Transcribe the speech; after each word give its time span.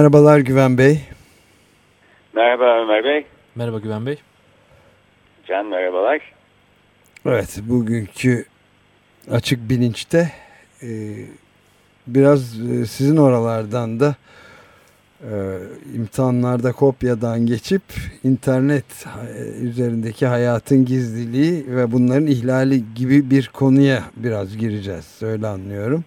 Merhabalar 0.00 0.38
Güven 0.38 0.78
Bey. 0.78 1.00
Merhaba 2.32 2.82
Ömer 2.82 3.04
Bey. 3.04 3.26
Merhaba 3.54 3.78
Güven 3.78 4.06
Bey. 4.06 4.18
Can 5.46 5.66
merhabalar. 5.66 6.32
Evet 7.26 7.60
bugünkü 7.62 8.44
açık 9.30 9.70
bilinçte 9.70 10.32
e, 10.82 10.88
biraz 12.06 12.60
e, 12.60 12.86
sizin 12.86 13.16
oralardan 13.16 14.00
da 14.00 14.14
e, 15.20 15.32
imtihanlarda 15.96 16.72
kopyadan 16.72 17.46
geçip 17.46 17.82
internet 18.24 19.06
e, 19.06 19.64
üzerindeki 19.64 20.26
hayatın 20.26 20.84
gizliliği 20.84 21.76
ve 21.76 21.92
bunların 21.92 22.26
ihlali 22.26 22.94
gibi 22.94 23.30
bir 23.30 23.50
konuya 23.52 24.02
biraz 24.16 24.56
gireceğiz. 24.56 25.22
Öyle 25.22 25.46
anlıyorum. 25.46 26.04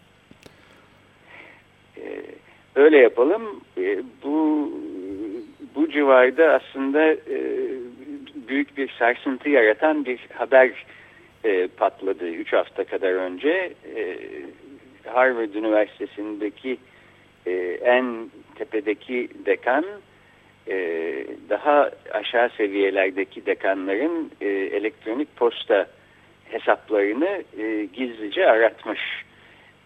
Ee, 1.98 2.24
öyle 2.76 2.98
yapalım. 2.98 3.63
Ee, 3.78 4.04
bu 4.24 4.72
bu 5.76 5.90
civarda 5.90 6.54
aslında 6.54 7.12
e, 7.14 7.40
büyük 8.48 8.78
bir 8.78 8.90
sarsıntı 9.00 9.50
yaratan 9.50 10.06
bir 10.06 10.20
haber 10.34 10.72
e, 11.44 11.68
patladı 11.68 12.30
3 12.30 12.54
hafta 12.54 12.84
kadar 12.84 13.12
önce. 13.12 13.74
E, 13.96 14.18
Harvard 15.06 15.54
Üniversitesi'ndeki 15.54 16.78
e, 17.46 17.52
en 17.84 18.32
tepedeki 18.56 19.30
dekan 19.46 19.86
e, 20.68 20.76
daha 21.50 21.92
aşağı 22.12 22.50
seviyelerdeki 22.50 23.46
dekanların 23.46 24.32
e, 24.42 24.48
elektronik 24.50 25.36
posta 25.36 25.88
hesaplarını 26.46 27.44
e, 27.58 27.86
gizlice 27.94 28.50
aratmış. 28.50 29.02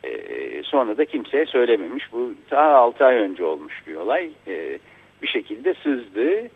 E, 0.04 0.64
sonra 0.64 0.98
da 0.98 1.06
kimseye 1.06 1.46
söylememiş. 1.46 2.12
Bu 2.12 2.34
daha 2.52 2.76
6 2.76 3.06
ay 3.06 3.16
önce 3.16 3.44
olmuş 3.44 3.74
bir 3.88 3.96
olay. 3.96 4.30
E, 4.48 4.80
bir 5.22 5.28
şekilde 5.28 5.74
sızdı. 5.74 6.50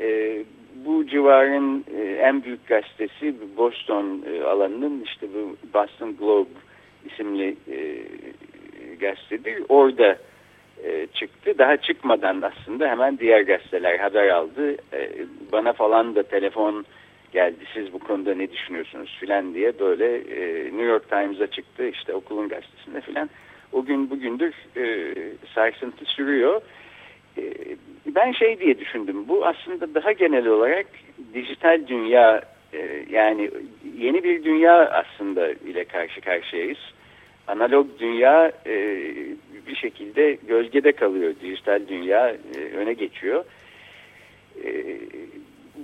E, 0.00 0.38
bu 0.84 1.06
civarın 1.06 1.84
e, 1.96 2.02
en 2.02 2.44
büyük 2.44 2.66
gazetesi 2.68 3.34
Boston 3.56 4.22
e, 4.32 4.42
alanının 4.42 5.02
işte 5.04 5.26
bu 5.34 5.56
Boston 5.74 6.16
Globe 6.16 6.48
isimli 7.06 7.56
e, 7.70 8.02
gazetedir. 9.00 9.62
Orada 9.68 10.16
e, 10.84 11.06
çıktı. 11.14 11.58
Daha 11.58 11.76
çıkmadan 11.76 12.42
aslında 12.42 12.88
hemen 12.88 13.18
diğer 13.18 13.40
gazeteler 13.40 13.98
haber 13.98 14.28
aldı. 14.28 14.76
E, 14.92 15.10
bana 15.52 15.72
falan 15.72 16.14
da 16.14 16.22
telefon 16.22 16.84
geldi. 17.32 17.64
Siz 17.74 17.92
bu 17.92 17.98
konuda 17.98 18.34
ne 18.34 18.52
düşünüyorsunuz 18.52 19.16
filan 19.20 19.54
diye 19.54 19.78
böyle 19.78 20.16
e, 20.16 20.64
New 20.64 20.82
York 20.82 21.08
Times'a 21.08 21.46
çıktı. 21.46 21.88
işte 21.88 22.14
okulun 22.14 22.48
gazetesinde 22.48 23.00
filan. 23.00 23.30
O 23.72 23.84
gün 23.84 24.10
bugündür 24.10 24.54
e, 24.76 25.14
sarsıntı 25.54 26.04
sürüyor. 26.04 26.60
E, 27.38 27.42
ben 28.06 28.32
şey 28.32 28.60
diye 28.60 28.78
düşündüm. 28.78 29.28
Bu 29.28 29.46
aslında 29.46 29.94
daha 29.94 30.12
genel 30.12 30.46
olarak 30.46 30.86
dijital 31.34 31.86
dünya 31.86 32.42
e, 32.72 33.04
yani 33.10 33.50
yeni 33.98 34.24
bir 34.24 34.44
dünya 34.44 34.90
aslında 34.90 35.50
ile 35.50 35.84
karşı 35.84 36.20
karşıyayız 36.20 36.78
analog 37.46 37.86
dünya 37.98 38.52
e, 38.66 39.04
bir 39.66 39.76
şekilde 39.76 40.38
gölgede 40.48 40.92
kalıyor. 40.92 41.34
Dijital 41.42 41.80
dünya 41.88 42.30
e, 42.30 42.58
öne 42.76 42.92
geçiyor. 42.92 43.44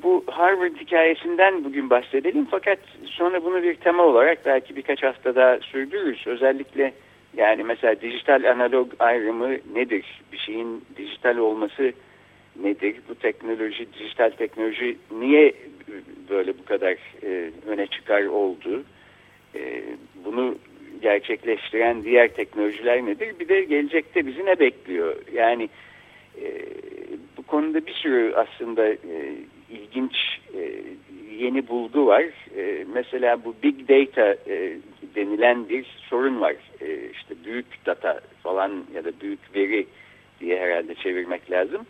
Bu 0.03 0.25
Harvard 0.27 0.77
hikayesinden 0.77 1.65
bugün 1.65 1.91
bahsedelim 1.91 2.47
fakat 2.51 2.79
sonra 3.07 3.45
bunu 3.45 3.63
bir 3.63 3.75
tema 3.75 4.03
olarak 4.03 4.47
belki 4.47 4.77
birkaç 4.77 5.03
hafta 5.03 5.35
daha 5.35 5.59
sürdürürüz. 5.59 6.27
Özellikle 6.27 6.93
yani 7.37 7.65
mesela 7.65 8.01
dijital 8.01 8.51
analog 8.51 8.93
ayrımı 8.99 9.51
nedir? 9.75 10.05
Bir 10.33 10.39
şeyin 10.39 10.85
dijital 10.97 11.37
olması 11.37 11.93
nedir? 12.63 12.97
Bu 13.09 13.15
teknoloji, 13.15 13.87
dijital 13.99 14.31
teknoloji 14.31 14.97
niye 15.11 15.55
böyle 16.31 16.59
bu 16.59 16.65
kadar 16.65 16.97
e, 17.23 17.51
öne 17.67 17.87
çıkar 17.87 18.25
oldu? 18.25 18.83
E, 19.55 19.83
bunu 20.25 20.55
gerçekleştiren 21.03 22.03
diğer 22.03 22.29
teknolojiler 22.29 23.07
nedir? 23.07 23.35
Bir 23.41 23.49
de 23.49 23.65
gelecekte 23.65 24.27
bizi 24.27 24.47
ne 24.47 24.59
bekliyor? 24.59 25.17
Yani 25.33 25.69
e, 26.43 26.47
bu 27.37 27.43
konuda 27.43 27.87
bir 27.87 27.93
sürü 27.93 28.35
aslında 28.35 28.89
e, 28.89 29.35
ilginç 29.71 30.15
e, 30.55 30.83
yeni 31.39 31.69
bulgu 31.69 32.07
var. 32.07 32.25
E, 32.57 32.85
mesela 32.95 33.45
bu 33.45 33.55
big 33.63 33.89
data 33.89 34.37
e, 34.53 34.77
denilen 35.15 35.69
bir 35.69 35.87
sorun 36.11 36.41
var. 36.41 36.55
E, 36.81 37.11
işte 37.13 37.35
büyük 37.45 37.87
data 37.87 38.21
falan 38.43 38.85
ya 38.95 39.05
da 39.05 39.11
büyük 39.21 39.57
veri 39.57 39.87
diye 40.41 40.61
herhalde 40.61 40.95
çevirmek 40.95 41.51
lazım. 41.51 41.87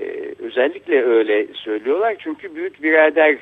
E, 0.00 0.34
özellikle 0.38 1.02
öyle 1.02 1.46
söylüyorlar 1.54 2.16
çünkü 2.18 2.54
büyük 2.54 2.82
birader 2.82 3.38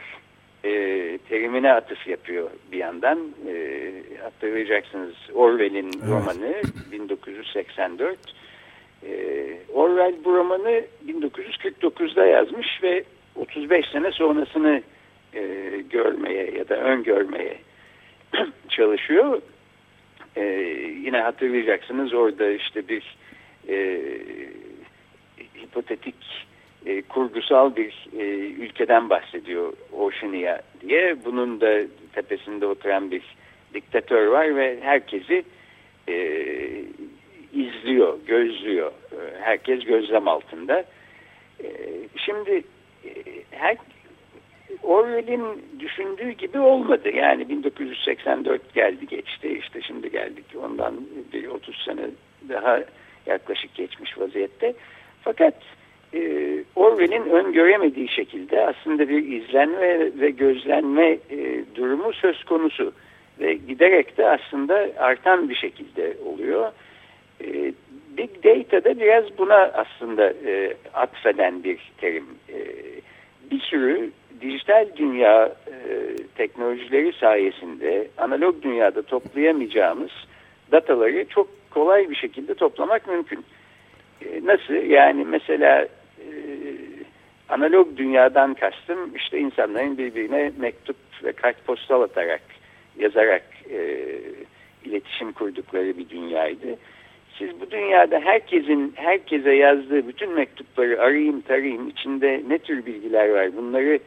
e, 0.65 1.19
terimine 1.28 1.72
atıf 1.72 2.06
yapıyor 2.06 2.50
bir 2.72 2.78
yandan. 2.78 3.19
E, 3.49 3.93
hatırlayacaksınız 4.22 5.15
Orwell'in 5.34 5.91
evet. 5.99 6.09
romanı 6.09 6.54
1984. 6.93 8.19
E, 9.06 9.10
Orwell 9.72 10.15
bu 10.25 10.34
romanı 10.34 10.83
1949'da 11.09 12.27
yazmış 12.27 12.83
ve 12.83 13.04
35 13.37 13.87
sene 13.88 14.12
sonrasını 14.12 14.82
e, 15.34 15.43
görmeye 15.91 16.50
ya 16.50 16.69
da 16.69 16.76
öngörmeye 16.76 17.59
çalışıyor. 18.69 19.43
E, 20.37 20.43
yine 21.04 21.20
hatırlayacaksınız 21.20 22.15
orada 22.15 22.50
işte 22.50 22.88
bir 22.88 23.16
e, 23.69 24.00
hipotetik 25.62 26.47
e, 26.87 27.03
kurgusal 27.03 27.76
bir 27.76 28.09
e, 28.19 28.25
ülkeden 28.38 29.10
bahsediyor 29.10 29.72
Oceania 29.92 30.60
diye. 30.81 31.25
Bunun 31.25 31.60
da 31.60 31.81
tepesinde 32.12 32.66
oturan 32.66 33.10
bir 33.10 33.22
diktatör 33.75 34.26
var 34.26 34.56
ve 34.56 34.81
herkesi 34.81 35.44
e, 36.09 36.15
izliyor, 37.53 38.19
gözlüyor. 38.26 38.92
Herkes 39.41 39.84
gözlem 39.84 40.28
altında. 40.28 40.84
E, 41.65 41.69
şimdi 42.16 42.65
her 43.62 43.77
Orwell'in 44.83 45.43
düşündüğü 45.78 46.31
gibi 46.31 46.59
olmadı. 46.59 47.09
Yani 47.15 47.49
1984 47.49 48.75
geldi 48.75 49.06
geçti 49.06 49.59
işte 49.59 49.83
şimdi 49.83 50.11
geldik 50.11 50.45
ondan 50.65 50.95
bir 51.33 51.47
30 51.47 51.84
sene 51.84 52.03
daha 52.49 52.81
yaklaşık 53.27 53.75
geçmiş 53.75 54.19
vaziyette. 54.19 54.75
Fakat 55.22 55.55
e, 56.15 56.21
Orwell'in 56.77 57.31
öngöremediği 57.31 58.09
şekilde 58.09 58.66
aslında 58.66 59.09
bir 59.09 59.42
izlenme 59.42 60.21
ve 60.21 60.31
gözlenme 60.31 61.19
e, 61.31 61.65
durumu 61.75 62.13
söz 62.13 62.45
konusu. 62.45 62.92
Ve 63.41 63.54
giderek 63.54 64.19
de 64.19 64.28
aslında 64.28 64.89
artan 64.98 65.48
bir 65.48 65.54
şekilde 65.54 66.16
oluyor. 66.27 66.72
E, 67.45 67.72
Big 68.16 68.45
Data 68.45 68.84
da 68.84 69.01
biraz 69.01 69.25
buna 69.39 69.57
aslında 69.57 70.33
e, 70.47 70.75
atfeden 70.95 71.65
bir 71.65 71.92
terim. 71.98 72.27
E, 72.48 72.59
bir 73.53 73.60
sürü 73.60 74.10
dijital 74.41 74.87
dünya 74.97 75.47
e, 75.47 76.16
teknolojileri 76.37 77.13
sayesinde 77.13 78.09
analog 78.19 78.63
dünyada 78.63 79.03
toplayamayacağımız 79.03 80.10
dataları 80.72 81.25
çok 81.28 81.49
kolay 81.71 82.10
bir 82.10 82.15
şekilde 82.15 82.54
toplamak 82.54 83.09
mümkün. 83.09 83.45
E, 84.25 84.41
nasıl? 84.45 84.75
Yani 84.75 85.25
mesela 85.25 85.83
e, 86.19 86.28
analog 87.49 87.97
dünyadan 87.97 88.54
kastım 88.54 89.15
işte 89.16 89.39
insanların 89.39 89.98
birbirine 89.98 90.53
mektup 90.59 90.97
ve 91.25 91.33
kartpostal 91.33 92.03
atarak 92.03 92.43
yazarak 92.98 93.45
e, 93.71 94.09
iletişim 94.84 95.33
kurdukları 95.33 95.98
bir 95.98 96.09
dünyaydı. 96.09 96.77
Siz 97.39 97.61
bu 97.61 97.71
dünyada 97.71 98.21
herkesin 98.21 98.93
herkese 98.97 99.53
yazdığı 99.53 100.09
bütün 100.09 100.33
mektupları 100.33 101.01
arayayım 101.01 101.41
tarayayım 101.41 101.89
içinde 101.89 102.43
ne 102.49 102.59
tür 102.59 102.87
bilgiler 102.87 103.29
var 103.29 103.57
bunları 103.57 103.99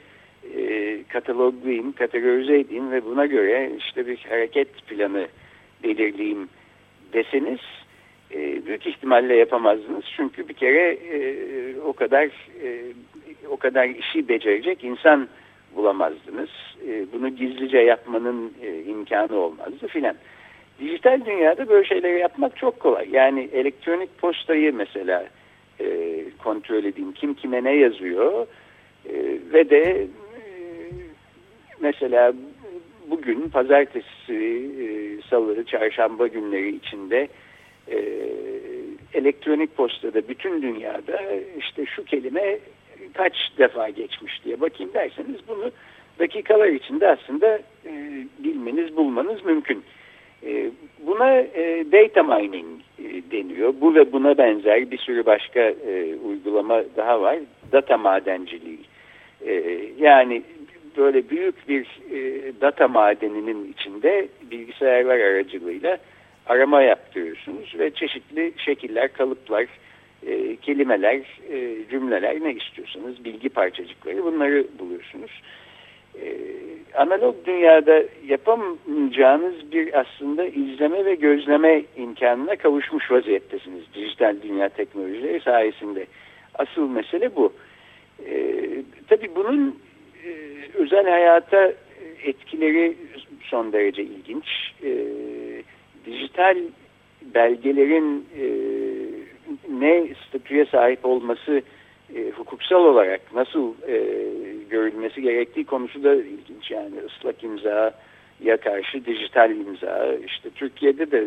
e, 0.58 1.04
kataloglayayım, 1.04 1.92
kategorize 1.92 2.60
edeyim 2.60 2.92
ve 2.92 3.06
buna 3.06 3.26
göre 3.26 3.72
işte 3.78 4.08
bir 4.08 4.26
hareket 4.30 4.88
planı 4.88 5.28
belirleyeyim 5.84 6.50
deseniz 7.14 7.60
e, 8.32 8.66
büyük 8.66 8.88
ihtimalle 8.88 9.36
yapamazdınız. 9.36 10.04
Çünkü 10.18 10.48
bir 10.50 10.54
kere 10.54 10.92
e, 10.94 11.80
o 11.80 11.94
kadar 11.94 12.26
e, 12.64 12.94
o 13.50 13.58
kadar 13.58 13.90
işi 13.90 14.30
becerecek 14.30 14.84
insan 14.84 15.28
bulamazdınız. 15.76 16.50
E, 16.88 17.06
bunu 17.14 17.30
gizlice 17.30 17.78
yapmanın 17.78 18.54
e, 18.62 18.84
imkanı 18.84 19.36
olmazdı 19.36 19.88
filan. 19.88 20.16
Dijital 20.80 21.26
dünyada 21.26 21.70
böyle 21.70 21.88
şeyleri 21.88 22.20
yapmak 22.20 22.58
çok 22.58 22.80
kolay. 22.80 23.10
Yani 23.12 23.50
elektronik 23.54 24.18
postayı 24.18 24.74
mesela 24.74 25.26
e, 25.80 25.86
kontrol 26.44 26.84
edeyim. 26.84 27.12
Kim 27.12 27.34
kime 27.34 27.64
ne 27.64 27.76
yazıyor 27.76 28.48
e, 29.10 29.14
ve 29.54 29.70
de 29.70 29.82
e, 29.82 30.08
mesela 31.82 32.34
bugün 33.08 33.50
pazartesi, 33.50 34.34
e, 34.82 34.88
salı, 35.30 35.64
çarşamba 35.66 36.28
günleri 36.28 36.76
içinde 36.76 37.28
e, 37.88 37.98
elektronik 39.14 39.78
postada 39.78 40.28
bütün 40.28 40.62
dünyada 40.62 41.22
işte 41.60 41.86
şu 41.86 42.06
kelime 42.06 42.60
kaç 43.14 43.34
defa 43.58 43.90
geçmiş 43.90 44.46
diye 44.46 44.62
bakayım 44.62 44.94
derseniz 44.94 45.38
bunu 45.48 45.72
dakikalar 46.20 46.68
içinde 46.68 47.08
aslında 47.08 47.60
e, 47.86 47.92
bilmeniz, 48.40 48.98
bulmanız 48.98 49.46
mümkün. 49.46 49.84
Buna 51.16 51.40
e, 51.40 51.86
data 51.92 52.24
mining 52.24 52.82
e, 53.00 53.32
deniyor. 53.32 53.74
Bu 53.82 53.96
ve 53.96 54.12
buna 54.12 54.38
benzer 54.38 54.92
bir 54.92 54.98
sürü 54.98 55.26
başka 55.26 55.60
e, 55.60 56.16
uygulama 56.16 56.84
daha 56.98 57.22
var. 57.22 57.38
Data 57.72 57.98
madenciliği. 57.98 58.80
E, 59.46 59.82
yani 59.98 60.44
böyle 60.98 61.30
büyük 61.30 61.70
bir 61.70 61.88
e, 62.12 62.52
data 62.62 62.88
madeninin 62.88 63.74
içinde 63.74 64.28
bilgisayarlar 64.52 65.20
aracılığıyla 65.20 65.98
arama 66.46 66.82
yaptırıyorsunuz 66.82 67.76
ve 67.80 67.92
çeşitli 67.92 68.54
şekiller, 68.58 69.14
kalıplar, 69.14 69.66
e, 70.28 70.56
kelimeler, 70.56 71.22
e, 71.52 71.90
cümleler 71.90 72.44
ne 72.44 72.54
istiyorsanız 72.54 73.26
bilgi 73.26 73.50
parçacıkları 73.50 74.24
bunları 74.24 74.66
buluyorsunuz. 74.80 75.42
E, 76.22 76.56
analog 76.98 77.36
dünyada 77.46 78.04
yapamayacağınız 78.28 79.72
bir 79.72 80.00
aslında 80.00 80.46
izleme 80.46 81.06
ve 81.06 81.16
gözleme 81.16 81.84
imkanına 81.98 82.56
kavuşmuş 82.56 83.12
vaziyettesiniz 83.12 83.84
dijital 83.94 84.36
dünya 84.44 84.70
teknolojileri 84.70 85.40
sayesinde. 85.40 86.06
Asıl 86.56 86.90
mesele 86.90 87.36
bu. 87.36 87.54
E, 88.26 88.66
tabii 89.08 89.36
bunun 89.36 89.80
e, 90.26 90.32
özel 90.74 91.10
hayata 91.10 91.74
etkileri 92.24 92.98
son 93.42 93.74
derece 93.74 94.04
ilginç. 94.04 94.46
E, 94.84 94.92
dijital 96.06 96.58
belgelerin 97.22 98.26
e, 98.40 98.46
ne 99.70 100.08
statüye 100.28 100.66
sahip 100.66 101.06
olması 101.06 101.62
e, 102.16 102.32
hukuksal 102.32 102.86
olarak 102.86 103.22
nasıl 103.36 103.74
e, 103.88 104.04
görülmesi 104.70 105.22
gerektiği 105.22 105.66
konusu 105.66 106.04
da 106.04 106.16
ilginç. 106.16 106.72
Yani 106.72 106.96
ıslak 107.06 107.44
imza 107.44 107.94
ya 108.44 108.58
karşı 108.58 109.06
dijital 109.06 109.52
imza. 109.52 110.16
İşte 110.26 110.50
Türkiye'de 110.50 111.12
de 111.12 111.26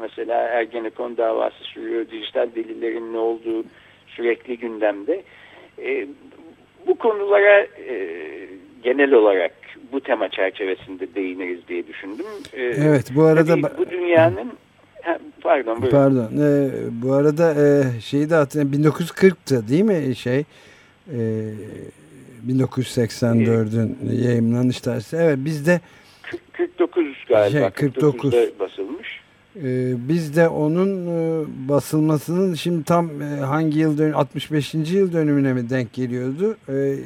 mesela 0.00 0.34
Ergenekon 0.34 1.16
davası 1.16 1.64
sürüyor. 1.64 2.10
Dijital 2.10 2.48
delillerin 2.54 3.12
ne 3.12 3.18
olduğu 3.18 3.64
sürekli 4.06 4.58
gündemde. 4.58 5.22
E, 5.78 6.06
bu 6.86 6.94
konulara 6.94 7.60
e, 7.60 8.24
genel 8.82 9.12
olarak 9.12 9.52
bu 9.92 10.00
tema 10.00 10.28
çerçevesinde 10.28 11.14
değiniriz 11.14 11.68
diye 11.68 11.86
düşündüm. 11.86 12.26
E, 12.52 12.62
evet 12.62 13.10
bu 13.16 13.22
arada... 13.22 13.56
bu 13.78 13.90
dünyanın 13.90 14.52
pardon 15.42 15.82
buyurun. 15.82 15.96
Pardon. 15.96 16.30
E, 16.40 16.70
bu 17.02 17.12
arada 17.12 17.54
e, 17.54 18.00
şeyi 18.00 18.30
de 18.30 18.34
hatırlayayım. 18.34 18.84
1940'tı 18.84 19.68
değil 19.68 19.84
mi 19.84 20.16
şey? 20.16 20.44
E, 21.12 21.50
1984'ün 22.48 23.98
evet. 24.04 24.24
yayınlanış 24.24 24.80
tarihi. 24.80 25.16
Evet 25.16 25.38
bizde 25.44 25.80
49 26.52 27.06
galiba. 27.28 27.58
Şey, 27.60 27.70
49. 27.70 28.32
basılmış. 28.60 29.24
Ee, 29.56 29.94
biz 30.08 30.36
de 30.36 30.48
onun 30.48 31.06
e, 31.06 31.44
basılmasının 31.68 32.54
şimdi 32.54 32.84
tam 32.84 33.22
e, 33.22 33.24
hangi 33.24 33.78
yıl 33.78 33.98
dönüm 33.98 34.16
65. 34.16 34.74
yıl 34.74 35.12
dönümüne 35.12 35.52
mi 35.52 35.70
denk 35.70 35.92
geliyordu? 35.92 36.56
E, 36.68 36.96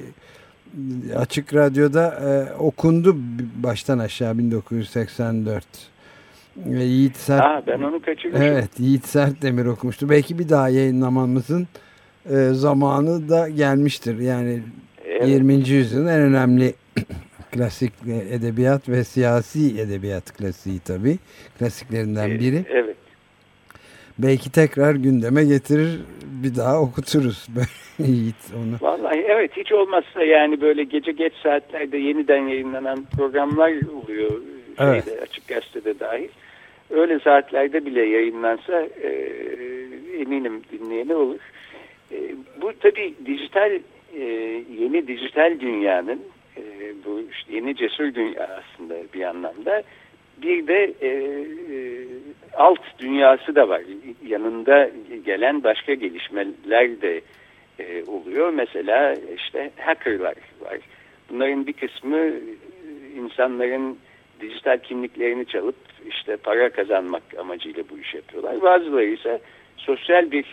açık 1.17 1.55
radyoda 1.55 2.05
e, 2.09 2.55
okundu 2.59 3.17
baştan 3.63 3.99
aşağı 3.99 4.39
1984. 4.39 5.65
Ve 6.67 6.85
Yiğit 6.85 7.17
Sert, 7.17 7.43
Aa, 7.43 7.63
ben 7.67 7.83
onu 7.83 8.03
kaçırmışım. 8.03 8.47
Evet 8.47 8.81
Yiğit 8.81 9.07
Sert 9.07 9.43
Demir 9.43 9.65
okumuştu. 9.65 10.11
Belki 10.11 10.39
bir 10.39 10.49
daha 10.49 10.69
yayınlamamızın 10.69 11.69
e, 12.31 12.37
zamanı 12.53 13.29
da 13.29 13.49
gelmiştir. 13.49 14.19
Yani 14.19 14.63
evet. 15.05 15.29
20. 15.29 15.55
yüzyılın 15.55 16.07
en 16.07 16.21
önemli 16.21 16.75
klasik 17.53 17.93
edebiyat 18.31 18.89
ve 18.89 19.05
siyasi 19.05 19.81
edebiyat 19.81 20.37
klasiği 20.37 20.81
tabi. 20.81 21.19
Klasiklerinden 21.59 22.31
e, 22.31 22.41
biri. 22.41 22.65
Evet. 22.71 22.97
Belki 24.19 24.53
tekrar 24.53 24.95
gündeme 24.95 25.45
getirir 25.45 26.01
bir 26.23 26.57
daha 26.57 26.81
okuturuz. 26.81 27.47
Yiğit 27.99 28.37
onu. 28.57 28.77
Vallahi 28.81 29.25
evet 29.29 29.51
hiç 29.57 29.73
olmazsa 29.73 30.25
yani 30.25 30.61
böyle 30.61 30.85
gece 30.85 31.13
geç 31.13 31.33
saatlerde 31.43 31.99
yeniden 31.99 32.49
yayınlanan 32.49 33.07
programlar 33.17 33.73
oluyor. 34.03 34.31
Şeyde, 34.79 34.93
evet. 34.93 35.23
Açık 35.23 35.49
gazetede 35.49 36.01
dahil 36.01 36.29
öyle 36.91 37.19
saatlerde 37.19 37.87
bile 37.87 38.05
yayınlansa 38.05 38.83
e, 39.03 39.09
eminim 40.21 40.63
dinleyeni 40.73 41.15
olur. 41.15 41.41
E, 42.13 42.17
bu 42.63 42.73
tabi 42.79 43.15
dijital 43.27 43.71
e, 44.17 44.25
yeni 44.79 45.07
dijital 45.09 45.61
dünyanın 45.61 46.21
e, 46.57 46.63
bu 47.05 47.21
işte 47.33 47.55
yeni 47.55 47.77
cesur 47.77 48.15
dünya 48.15 48.63
aslında 48.63 48.95
bir 49.15 49.23
anlamda 49.23 49.83
bir 50.43 50.67
de 50.67 50.95
e, 51.01 51.09
e, 51.09 52.07
alt 52.57 52.81
dünyası 52.99 53.55
da 53.55 53.69
var. 53.69 53.83
Yanında 54.27 54.91
gelen 55.25 55.65
başka 55.65 55.95
gelişmeler 55.95 57.03
de 57.03 57.21
e, 57.79 58.05
oluyor. 58.05 58.51
Mesela 58.51 59.17
işte 59.37 59.71
hackerlar 59.77 60.35
var. 60.61 60.79
Bunların 61.31 61.67
bir 61.67 61.73
kısmı 61.73 62.31
insanların 63.17 63.99
dijital 64.41 64.79
kimliklerini 64.79 65.47
çalıp 65.47 65.77
işte 66.09 66.37
para 66.37 66.71
kazanmak 66.71 67.23
amacıyla 67.39 67.83
bu 67.91 67.99
işi 67.99 68.17
yapıyorlar. 68.17 68.63
Bazıları 68.63 69.05
ise 69.05 69.41
sosyal 69.77 70.31
bir 70.31 70.47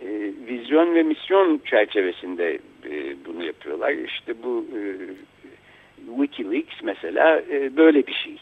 e, 0.00 0.08
vizyon 0.48 0.94
ve 0.94 1.02
misyon 1.02 1.60
çerçevesinde 1.64 2.58
e, 2.90 3.16
bunu 3.26 3.44
yapıyorlar. 3.44 3.92
İşte 3.92 4.42
bu 4.42 4.66
e, 4.76 4.80
Wikileaks 6.16 6.82
mesela 6.82 7.42
e, 7.50 7.76
böyle 7.76 8.06
bir 8.06 8.14
şey. 8.14 8.36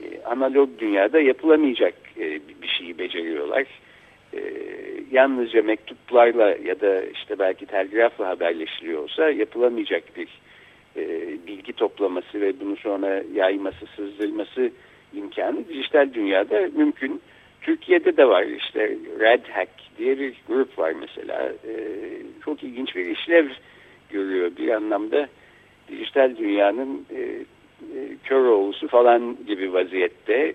E, 0.00 0.24
analog 0.24 0.78
dünyada 0.78 1.20
yapılamayacak 1.20 1.94
e, 2.18 2.40
bir 2.62 2.68
şeyi 2.68 2.98
beceriyorlar. 2.98 3.66
E, 4.34 4.40
yalnızca 5.10 5.62
mektuplarla 5.62 6.56
ya 6.64 6.80
da 6.80 7.02
işte 7.02 7.38
belki 7.38 7.66
telgrafla 7.66 8.28
haberleşiliyorsa 8.28 9.30
yapılamayacak 9.30 10.16
bir 10.16 10.28
e, 11.00 11.36
bilgi 11.46 11.72
toplaması 11.72 12.40
ve 12.40 12.60
bunu 12.60 12.76
sonra 12.76 13.22
yayması, 13.34 13.86
sızdırması 13.96 14.70
imkanı 15.14 15.68
dijital 15.68 16.14
dünyada 16.14 16.68
mümkün. 16.76 17.20
Türkiye'de 17.60 18.16
de 18.16 18.28
var 18.28 18.42
işte 18.42 18.96
Red 19.20 19.44
Hack 19.52 19.70
diye 19.98 20.18
bir 20.18 20.34
grup 20.48 20.78
var 20.78 20.94
mesela. 21.00 21.52
E, 21.68 21.74
çok 22.44 22.62
ilginç 22.62 22.96
bir 22.96 23.06
işlev 23.06 23.48
görüyor 24.10 24.50
bir 24.58 24.68
anlamda 24.68 25.28
dijital 25.88 26.36
dünyanın 26.36 27.06
e, 27.14 27.38
kör 28.24 28.44
oğlusu 28.44 28.88
falan 28.88 29.36
gibi 29.46 29.72
vaziyette. 29.72 30.54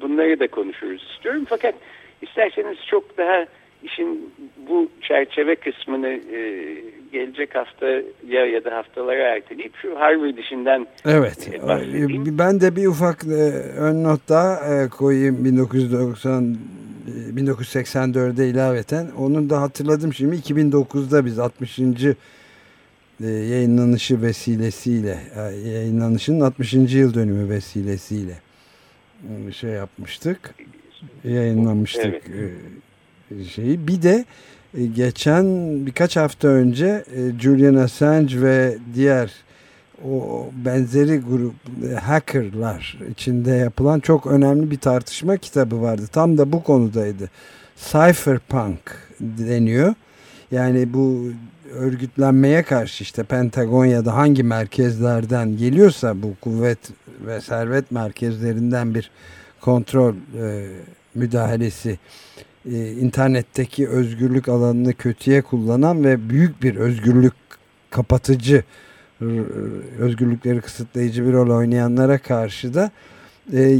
Bunları 0.00 0.40
da 0.40 0.48
konuşuruz 0.48 1.10
istiyorum. 1.14 1.44
Fakat 1.48 1.74
isterseniz 2.22 2.78
çok 2.86 3.18
daha 3.18 3.46
işin 3.82 4.30
bu 4.68 4.88
çerçeve 5.02 5.56
kısmını 5.56 6.08
e, 6.08 6.74
gelecek 7.12 7.54
hafta 7.54 7.86
ya 8.28 8.46
ya 8.46 8.64
da 8.64 8.76
haftalara 8.76 9.22
erteleyip 9.22 9.76
şu 9.82 10.00
Harvard 10.00 10.38
işinden 10.38 10.86
Evet. 11.04 11.48
E, 11.54 12.38
ben 12.38 12.60
de 12.60 12.76
bir 12.76 12.86
ufak 12.86 13.24
e, 13.24 13.52
ön 13.78 14.04
not 14.04 14.28
daha 14.28 14.74
e, 14.74 14.88
koyayım 14.88 15.44
1990 15.44 16.56
1984'de 17.34 18.48
ilaveten. 18.48 19.06
Onu 19.18 19.50
da 19.50 19.62
hatırladım 19.62 20.14
şimdi 20.14 20.36
2009'da 20.36 21.24
biz 21.24 21.38
60. 21.38 21.78
yayınlanışı 23.20 24.22
vesilesiyle 24.22 25.18
yayınlanışın 25.66 26.40
60. 26.40 26.74
yıl 26.74 27.14
dönümü 27.14 27.48
vesilesiyle 27.48 28.32
şey 29.52 29.70
yapmıştık. 29.70 30.54
Yayınlamıştık 31.24 32.22
evet. 32.34 32.52
Şeyi. 33.54 33.88
Bir 33.88 34.02
de 34.02 34.24
e, 34.74 34.86
geçen 34.86 35.46
birkaç 35.86 36.16
hafta 36.16 36.48
önce 36.48 37.04
e, 37.16 37.40
Julian 37.40 37.74
Assange 37.74 38.40
ve 38.40 38.78
diğer 38.94 39.32
o 40.04 40.46
benzeri 40.64 41.18
grup 41.18 41.54
e, 41.90 41.94
hackerlar 41.94 42.98
içinde 43.10 43.50
yapılan 43.50 44.00
çok 44.00 44.26
önemli 44.26 44.70
bir 44.70 44.78
tartışma 44.78 45.36
kitabı 45.36 45.82
vardı. 45.82 46.02
Tam 46.12 46.38
da 46.38 46.52
bu 46.52 46.62
konudaydı. 46.62 47.30
cypherpunk 47.76 49.08
deniyor. 49.20 49.94
Yani 50.50 50.94
bu 50.94 51.24
örgütlenmeye 51.74 52.62
karşı 52.62 53.04
işte 53.04 53.22
Pentagon 53.22 53.84
ya 53.84 54.04
da 54.04 54.14
hangi 54.16 54.42
merkezlerden 54.42 55.56
geliyorsa 55.56 56.22
bu 56.22 56.34
kuvvet 56.40 56.78
ve 57.26 57.40
servet 57.40 57.90
merkezlerinden 57.90 58.94
bir 58.94 59.10
kontrol 59.60 60.14
e, 60.42 60.66
müdahalesi 61.14 61.98
e, 62.72 62.92
internetteki 62.92 63.88
özgürlük 63.88 64.48
alanını 64.48 64.94
kötüye 64.94 65.42
kullanan 65.42 66.04
ve 66.04 66.30
büyük 66.30 66.62
bir 66.62 66.76
özgürlük 66.76 67.34
kapatıcı 67.90 68.62
özgürlükleri 69.98 70.60
kısıtlayıcı 70.60 71.26
bir 71.26 71.32
rol 71.32 71.56
oynayanlara 71.56 72.18
karşı 72.18 72.74
da 72.74 72.90
e, 73.52 73.78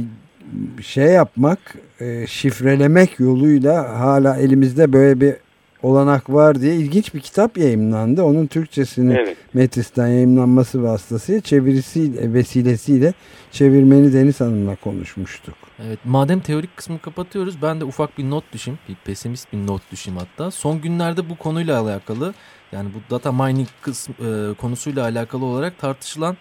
şey 0.82 1.06
yapmak 1.06 1.58
e, 2.00 2.26
şifrelemek 2.26 3.20
yoluyla 3.20 4.00
hala 4.00 4.36
elimizde 4.36 4.92
böyle 4.92 5.20
bir 5.20 5.34
olanak 5.82 6.30
var 6.30 6.60
diye 6.60 6.74
ilginç 6.74 7.14
bir 7.14 7.20
kitap 7.20 7.58
yayınlandı. 7.58 8.22
Onun 8.22 8.46
Türkçesini 8.46 9.14
evet. 9.14 9.36
Metis'ten 9.54 10.06
yayınlanması 10.06 10.82
vasıtasıyla 10.82 11.40
çevirisiyle 11.40 12.32
vesilesiyle 12.32 13.12
çevirmeni 13.52 14.12
Deniz 14.12 14.40
Hanım'la 14.40 14.76
konuşmuştuk. 14.76 15.54
Evet 15.86 15.98
madem 16.04 16.40
teorik 16.40 16.76
kısmı 16.76 16.98
kapatıyoruz 16.98 17.62
ben 17.62 17.80
de 17.80 17.84
ufak 17.84 18.18
bir 18.18 18.30
not 18.30 18.52
düşeyim. 18.52 18.78
Bir 18.88 18.94
pesimist 18.94 19.52
bir 19.52 19.66
not 19.66 19.82
düşeyim 19.92 20.18
hatta. 20.18 20.50
Son 20.50 20.80
günlerde 20.80 21.30
bu 21.30 21.36
konuyla 21.36 21.80
alakalı 21.80 22.34
yani 22.72 22.88
bu 22.94 23.14
data 23.14 23.32
mining 23.32 23.68
kısmı, 23.80 24.14
e, 24.14 24.54
konusuyla 24.54 25.02
alakalı 25.02 25.44
olarak 25.44 25.78
tartışılan 25.78 26.36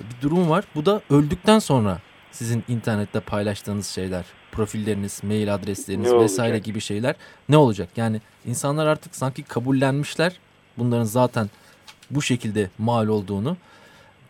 bir 0.00 0.22
durum 0.22 0.50
var. 0.50 0.64
Bu 0.74 0.86
da 0.86 1.00
öldükten 1.10 1.58
sonra 1.58 1.98
sizin 2.32 2.64
internette 2.68 3.20
paylaştığınız 3.20 3.86
şeyler, 3.86 4.24
profilleriniz, 4.52 5.24
mail 5.24 5.54
adresleriniz 5.54 6.14
vesaire 6.14 6.58
gibi 6.58 6.80
şeyler 6.80 7.14
ne 7.48 7.56
olacak? 7.56 7.88
Yani 7.96 8.20
insanlar 8.46 8.86
artık 8.86 9.16
sanki 9.16 9.42
kabullenmişler 9.42 10.38
bunların 10.78 11.04
zaten 11.04 11.50
bu 12.10 12.22
şekilde 12.22 12.70
mal 12.78 13.06
olduğunu. 13.06 13.56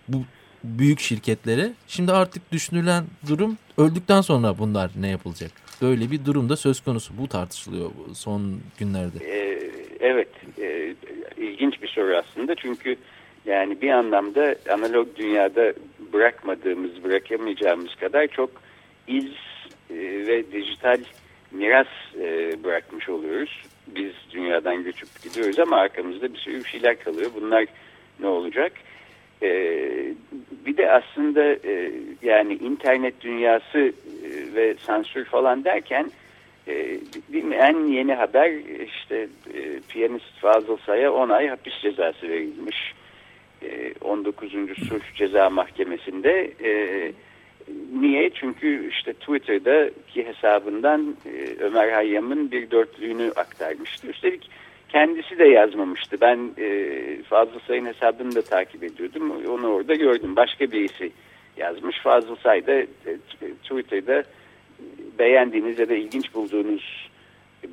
Bu 0.09 0.23
büyük 0.65 1.01
şirketlere. 1.01 1.73
Şimdi 1.89 2.13
artık 2.13 2.53
düşünülen 2.53 3.05
durum 3.29 3.59
öldükten 3.79 4.21
sonra 4.21 4.59
bunlar 4.59 4.91
ne 5.01 5.09
yapılacak? 5.09 5.51
Böyle 5.83 6.11
bir 6.11 6.25
durumda 6.25 6.57
söz 6.57 6.81
konusu. 6.81 7.19
Bu 7.19 7.29
tartışılıyor 7.29 7.91
son 8.15 8.61
günlerde. 8.79 9.19
Ee, 9.25 9.71
evet. 10.01 10.29
E, 10.59 10.95
ilginç 11.37 11.83
bir 11.83 11.89
soru 11.89 12.17
aslında. 12.17 12.55
Çünkü 12.55 12.97
yani 13.47 13.81
bir 13.81 13.91
anlamda 13.91 14.55
analog 14.73 15.09
dünyada 15.17 15.73
bırakmadığımız, 16.13 17.05
bırakamayacağımız 17.05 17.95
kadar 17.95 18.27
çok 18.27 18.51
iz 19.09 19.31
e, 19.91 19.97
ve 20.27 20.53
dijital 20.53 20.99
miras 21.51 21.87
e, 22.21 22.53
bırakmış 22.65 23.09
oluyoruz. 23.09 23.63
Biz 23.87 24.13
dünyadan 24.31 24.85
göçüp 24.85 25.09
gidiyoruz 25.23 25.59
ama 25.59 25.77
arkamızda 25.77 26.35
bir 26.35 26.39
sürü 26.39 26.65
şeyler 26.65 26.99
kalıyor. 26.99 27.31
Bunlar 27.41 27.67
ne 28.21 28.27
olacak? 28.27 28.73
E, 29.43 29.49
bir 30.67 30.77
de 30.77 30.91
aslında 30.91 31.57
yani 32.23 32.55
internet 32.55 33.21
dünyası 33.21 33.93
ve 34.55 34.75
sansür 34.87 35.25
falan 35.25 35.65
derken 35.65 36.11
değil 37.33 37.45
mi? 37.45 37.55
en 37.55 37.87
yeni 37.87 38.15
haber 38.15 38.51
işte 38.85 39.29
e, 39.55 39.81
piyanist 39.89 40.39
Fazıl 40.41 40.77
Say'a 40.77 41.13
10 41.13 41.29
ay 41.29 41.49
hapis 41.49 41.75
cezası 41.83 42.29
verilmiş. 42.29 42.95
E, 43.65 43.95
19. 44.01 44.53
Sulh 44.89 45.15
Ceza 45.15 45.51
Mahkemesi'nde 45.51 46.53
e, 46.65 47.13
niye? 48.01 48.31
Çünkü 48.31 48.89
işte 48.89 49.13
Twitter'daki 49.13 50.27
hesabından 50.27 51.17
e, 51.27 51.63
Ömer 51.65 51.93
Hayyam'ın 51.93 52.51
bir 52.51 52.71
dörtlüğünü 52.71 53.33
aktarmıştı. 53.37 54.07
Üstelik 54.07 54.51
kendisi 54.89 55.39
de 55.39 55.45
yazmamıştı. 55.45 56.17
Ben 56.21 56.51
e, 56.59 57.23
Fazıl 57.23 57.61
Say'ın 57.67 57.87
hesabını 57.87 58.35
da 58.35 58.43
takip 58.43 58.85
ediyordum. 58.85 59.33
Onu 59.49 59.69
orada 59.69 59.95
gördüm. 59.95 60.37
Başka 60.37 60.73
birisi 60.73 61.13
yazmış. 61.57 61.99
Fazıl 61.99 62.37
Say 62.37 62.67
da 62.67 62.73
e, 62.73 62.87
Twitter'da 63.63 64.25
beğendiğiniz 65.19 65.79
ya 65.79 65.89
da 65.89 65.95
ilginç 65.95 66.35
bulduğunuz 66.35 67.11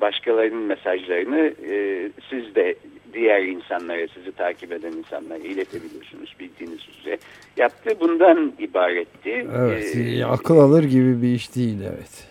başkalarının 0.00 0.62
mesajlarını 0.62 1.52
e, 1.68 2.08
siz 2.30 2.54
de 2.54 2.74
diğer 3.12 3.42
insanlara, 3.42 4.08
sizi 4.14 4.32
takip 4.32 4.72
eden 4.72 4.92
insanlara 4.92 5.38
iletebiliyorsunuz 5.38 6.34
bildiğiniz 6.40 6.88
üzere. 7.00 7.18
Yaptığı 7.56 8.00
bundan 8.00 8.52
ibaretti. 8.58 9.46
Evet, 9.58 9.96
ee, 9.96 10.24
akıl 10.24 10.58
alır 10.58 10.84
gibi 10.84 11.22
bir 11.22 11.28
iş 11.28 11.56
değil, 11.56 11.78
evet 11.92 12.30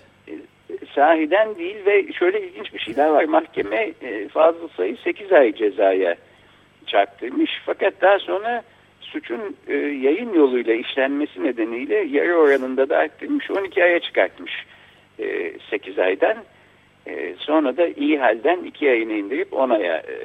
sahiden 0.95 1.55
değil 1.55 1.85
ve 1.85 2.13
şöyle 2.13 2.41
ilginç 2.41 2.73
bir 2.73 2.79
şeyler 2.79 3.09
var. 3.09 3.23
Mahkeme 3.23 3.91
e, 4.01 4.27
Fazıl 4.27 4.67
Say'ı 4.67 4.97
8 5.03 5.31
ay 5.31 5.55
cezaya 5.55 6.15
çarptırmış. 6.85 7.51
Fakat 7.65 7.93
daha 8.01 8.19
sonra 8.19 8.63
suçun 9.01 9.55
e, 9.67 9.75
yayın 9.75 10.33
yoluyla 10.33 10.73
işlenmesi 10.73 11.43
nedeniyle 11.43 11.95
yarı 11.95 12.35
oranında 12.35 12.89
da 12.89 12.97
arttırmış. 12.97 13.51
12 13.51 13.83
aya 13.83 13.99
çıkartmış 13.99 14.53
e, 15.19 15.53
8 15.69 15.99
aydan. 15.99 16.37
E, 17.07 17.35
sonra 17.39 17.77
da 17.77 17.87
iyi 17.87 18.19
halden 18.19 18.63
2 18.63 18.89
ayını 18.89 19.13
indirip 19.13 19.53
10 19.53 19.69
aya 19.69 19.97
e, 19.97 20.15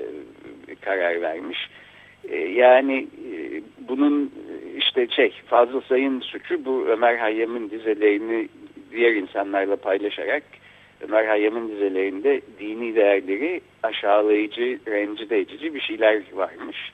karar 0.84 1.20
vermiş. 1.20 1.58
E, 2.28 2.36
yani 2.36 3.06
e, 3.32 3.62
bunun 3.88 4.32
işte 4.78 5.06
şey 5.06 5.32
Fazıl 5.46 5.80
Say'ın 5.80 6.20
suçu 6.20 6.64
bu 6.64 6.86
Ömer 6.86 7.16
Hayyam'ın 7.16 7.70
dizelerini 7.70 8.48
diğer 8.90 9.12
insanlarla 9.12 9.76
paylaşarak 9.76 10.42
Ömer 11.00 11.26
Hayyam'ın 11.26 11.68
dizelerinde 11.68 12.40
dini 12.60 12.94
değerleri 12.94 13.60
aşağılayıcı, 13.82 14.78
rencide 14.88 15.38
edici 15.38 15.74
bir 15.74 15.80
şeyler 15.80 16.22
varmış. 16.32 16.92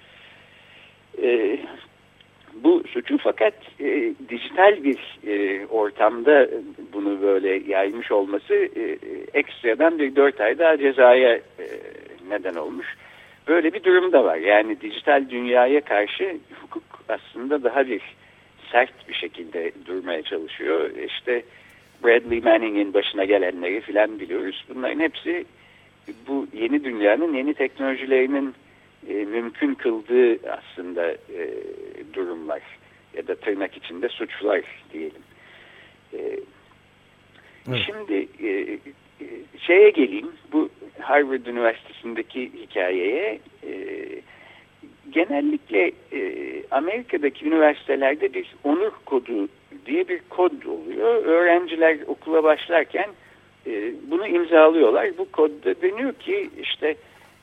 E, 1.22 1.58
bu 2.54 2.82
suçu 2.88 3.18
fakat 3.18 3.54
e, 3.80 4.14
dijital 4.28 4.84
bir 4.84 5.18
e, 5.26 5.66
ortamda 5.66 6.48
bunu 6.92 7.22
böyle 7.22 7.72
yaymış 7.72 8.12
olması 8.12 8.54
e, 8.54 8.98
ekstradan 9.34 9.98
bir 9.98 10.16
dört 10.16 10.40
ay 10.40 10.58
daha 10.58 10.78
cezaya 10.78 11.34
e, 11.34 11.66
neden 12.28 12.54
olmuş. 12.54 12.86
Böyle 13.50 13.72
bir 13.72 13.84
durum 13.84 14.12
da 14.12 14.24
var. 14.24 14.36
Yani 14.36 14.80
dijital 14.80 15.30
dünyaya 15.30 15.80
karşı 15.80 16.36
hukuk 16.62 16.82
aslında 17.08 17.62
daha 17.62 17.86
bir 17.86 18.02
sert 18.72 19.08
bir 19.08 19.14
şekilde 19.14 19.72
durmaya 19.86 20.22
çalışıyor. 20.22 20.90
İşte 20.90 21.42
Bradley 22.04 22.40
Manning'in 22.40 22.94
başına 22.94 23.24
gelenleri 23.24 23.80
filan 23.80 24.20
biliyoruz. 24.20 24.64
Bunların 24.68 25.00
hepsi 25.00 25.44
bu 26.26 26.46
yeni 26.52 26.84
dünyanın 26.84 27.34
yeni 27.34 27.54
teknolojilerinin 27.54 28.54
e, 29.08 29.12
mümkün 29.12 29.74
kıldığı 29.74 30.38
aslında 30.50 31.10
e, 31.12 31.50
durumlar 32.14 32.62
ya 33.16 33.26
da 33.28 33.34
tırnak 33.34 33.76
içinde 33.76 34.08
suçlar 34.08 34.60
diyelim. 34.92 35.22
E, 36.12 36.18
evet. 37.68 37.80
Şimdi 37.86 38.28
e, 38.46 38.78
şeye 39.58 39.90
geleyim 39.90 40.28
bu 40.52 40.68
Harvard 41.00 41.46
Üniversitesi'ndeki 41.46 42.50
hikayeye 42.62 43.38
e, 43.64 43.72
genellikle 45.10 45.92
e, 46.12 46.22
Amerika'daki 46.70 47.46
üniversitelerde 47.46 48.34
bir 48.34 48.54
onur 48.64 48.92
kodu 49.04 49.48
diye 49.86 50.08
bir 50.08 50.20
kod 50.28 50.62
oluyor. 50.62 51.24
Öğrenciler 51.24 51.98
okula 52.06 52.44
başlarken 52.44 53.06
e, 53.66 53.92
bunu 54.10 54.26
imzalıyorlar. 54.26 55.18
Bu 55.18 55.30
kodda 55.32 55.82
deniyor 55.82 56.12
ki 56.12 56.50
işte 56.62 56.94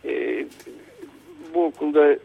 e, 0.05 0.45
bu 1.53 1.65
okulda 1.65 2.17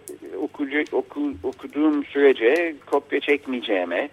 okucu, 0.42 0.84
okul, 0.92 1.34
okuduğum 1.42 2.04
sürece 2.04 2.74
kopya 2.86 3.20
çekmeyeceğime, 3.20 4.08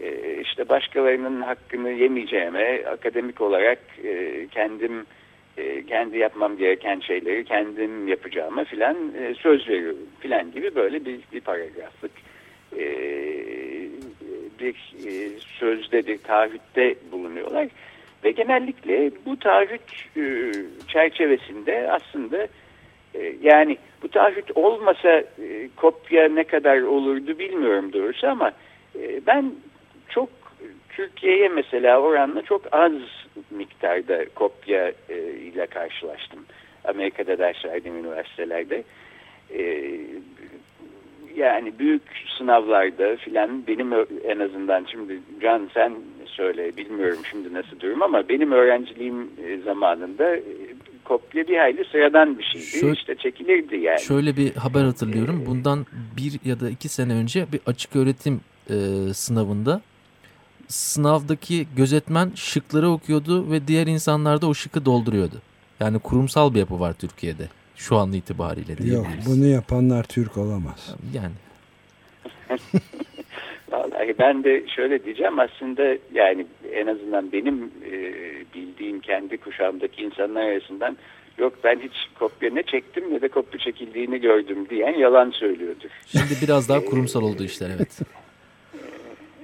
e, 0.00 0.40
işte 0.40 0.68
başkalarının 0.68 1.42
hakkını 1.42 1.90
yemeyeceğime, 1.90 2.84
akademik 2.86 3.40
olarak 3.40 3.78
e, 4.04 4.46
kendim 4.50 5.06
e, 5.56 5.86
kendi 5.86 6.18
yapmam 6.18 6.56
gereken 6.56 7.00
şeyleri 7.00 7.44
kendim 7.44 8.08
yapacağıma 8.08 8.64
filan 8.64 8.96
e, 9.18 9.34
söz 9.34 9.68
veriyorum 9.68 9.98
filan 10.20 10.52
gibi 10.52 10.74
böyle 10.74 11.04
bir, 11.04 11.20
bir 11.32 11.40
paragraflık 11.40 12.10
bir 14.60 14.74
e, 15.06 15.40
sözde 15.40 16.06
bir 16.06 16.18
taahhütte 16.18 16.94
bulunuyorlar. 17.12 17.68
Ve 18.24 18.30
genellikle 18.30 19.10
bu 19.26 19.38
taahhüt 19.38 20.08
çerçevesinde 20.88 21.92
aslında 21.92 22.48
yani 23.42 23.76
bu 24.02 24.08
taahhüt 24.08 24.50
olmasa 24.54 25.24
kopya 25.76 26.28
ne 26.28 26.44
kadar 26.44 26.80
olurdu 26.82 27.38
bilmiyorum 27.38 27.92
doğrusu 27.92 28.26
ama 28.28 28.52
ben 29.26 29.52
çok 30.14 30.28
Türkiye'ye 30.88 31.48
mesela 31.48 32.00
oranla 32.00 32.42
çok 32.42 32.62
az 32.72 32.92
miktarda 33.50 34.24
kopya 34.34 34.92
e, 35.08 35.18
ile 35.32 35.66
karşılaştım. 35.66 36.40
Amerika'da 36.84 37.38
ders 37.38 37.64
verdiğim 37.64 37.96
üniversitelerde. 37.96 38.84
E, 39.54 39.90
yani 41.36 41.78
büyük 41.78 42.02
sınavlarda 42.38 43.16
filan 43.16 43.66
benim 43.66 43.92
en 44.24 44.38
azından 44.38 44.86
şimdi 44.90 45.20
Can 45.42 45.70
sen 45.74 45.92
söyle 46.26 46.76
bilmiyorum 46.76 47.18
şimdi 47.30 47.54
nasıl 47.54 47.80
durum 47.80 48.02
ama 48.02 48.28
benim 48.28 48.52
öğrenciliğim 48.52 49.30
e, 49.46 49.56
zamanında 49.56 50.36
e, 50.36 50.42
kopya 51.04 51.48
bir 51.48 51.56
hayli 51.58 51.84
sıradan 51.84 52.38
bir 52.38 52.44
şeydi. 52.44 52.64
Şöyle, 52.64 52.92
işte 52.92 53.14
çekilirdi 53.14 53.76
yani. 53.76 54.00
Şöyle 54.00 54.36
bir 54.36 54.54
haber 54.54 54.84
hatırlıyorum. 54.84 55.44
Bundan 55.46 55.86
bir 56.16 56.50
ya 56.50 56.60
da 56.60 56.70
iki 56.70 56.88
sene 56.88 57.12
önce 57.14 57.46
bir 57.52 57.60
açık 57.66 57.96
öğretim 57.96 58.40
e, 58.70 58.74
sınavında 59.14 59.80
sınavdaki 60.72 61.66
gözetmen 61.76 62.32
şıkları 62.34 62.88
okuyordu 62.88 63.50
ve 63.50 63.66
diğer 63.68 63.86
insanlar 63.86 64.42
da 64.42 64.46
o 64.46 64.54
şıkı 64.54 64.84
dolduruyordu. 64.84 65.36
Yani 65.80 65.98
kurumsal 65.98 66.54
bir 66.54 66.58
yapı 66.58 66.80
var 66.80 66.92
Türkiye'de 66.92 67.48
şu 67.76 67.96
an 67.96 68.12
itibariyle 68.12 68.94
Yok 68.94 69.06
bunu 69.26 69.46
yapanlar 69.46 70.04
Türk 70.04 70.36
olamaz. 70.36 70.94
Yani. 71.14 71.32
Vallahi 73.72 74.14
ben 74.18 74.44
de 74.44 74.64
şöyle 74.76 75.04
diyeceğim 75.04 75.38
aslında 75.38 75.82
yani 76.14 76.46
en 76.72 76.86
azından 76.86 77.32
benim 77.32 77.64
e, 77.64 77.92
bildiğim 78.54 79.00
kendi 79.00 79.36
kuşağımdaki 79.36 80.02
insanlar 80.02 80.42
arasından 80.42 80.96
yok 81.38 81.52
ben 81.64 81.80
hiç 81.80 81.92
kopya 82.18 82.50
ne 82.50 82.62
çektim 82.62 83.14
ne 83.14 83.20
de 83.20 83.28
kopya 83.28 83.60
çekildiğini 83.60 84.20
gördüm 84.20 84.68
diyen 84.70 84.98
yalan 84.98 85.30
söylüyordur. 85.30 85.90
Şimdi 86.06 86.34
biraz 86.42 86.68
daha 86.68 86.80
kurumsal 86.84 87.22
oldu 87.22 87.44
işler 87.44 87.70
evet. 87.76 88.00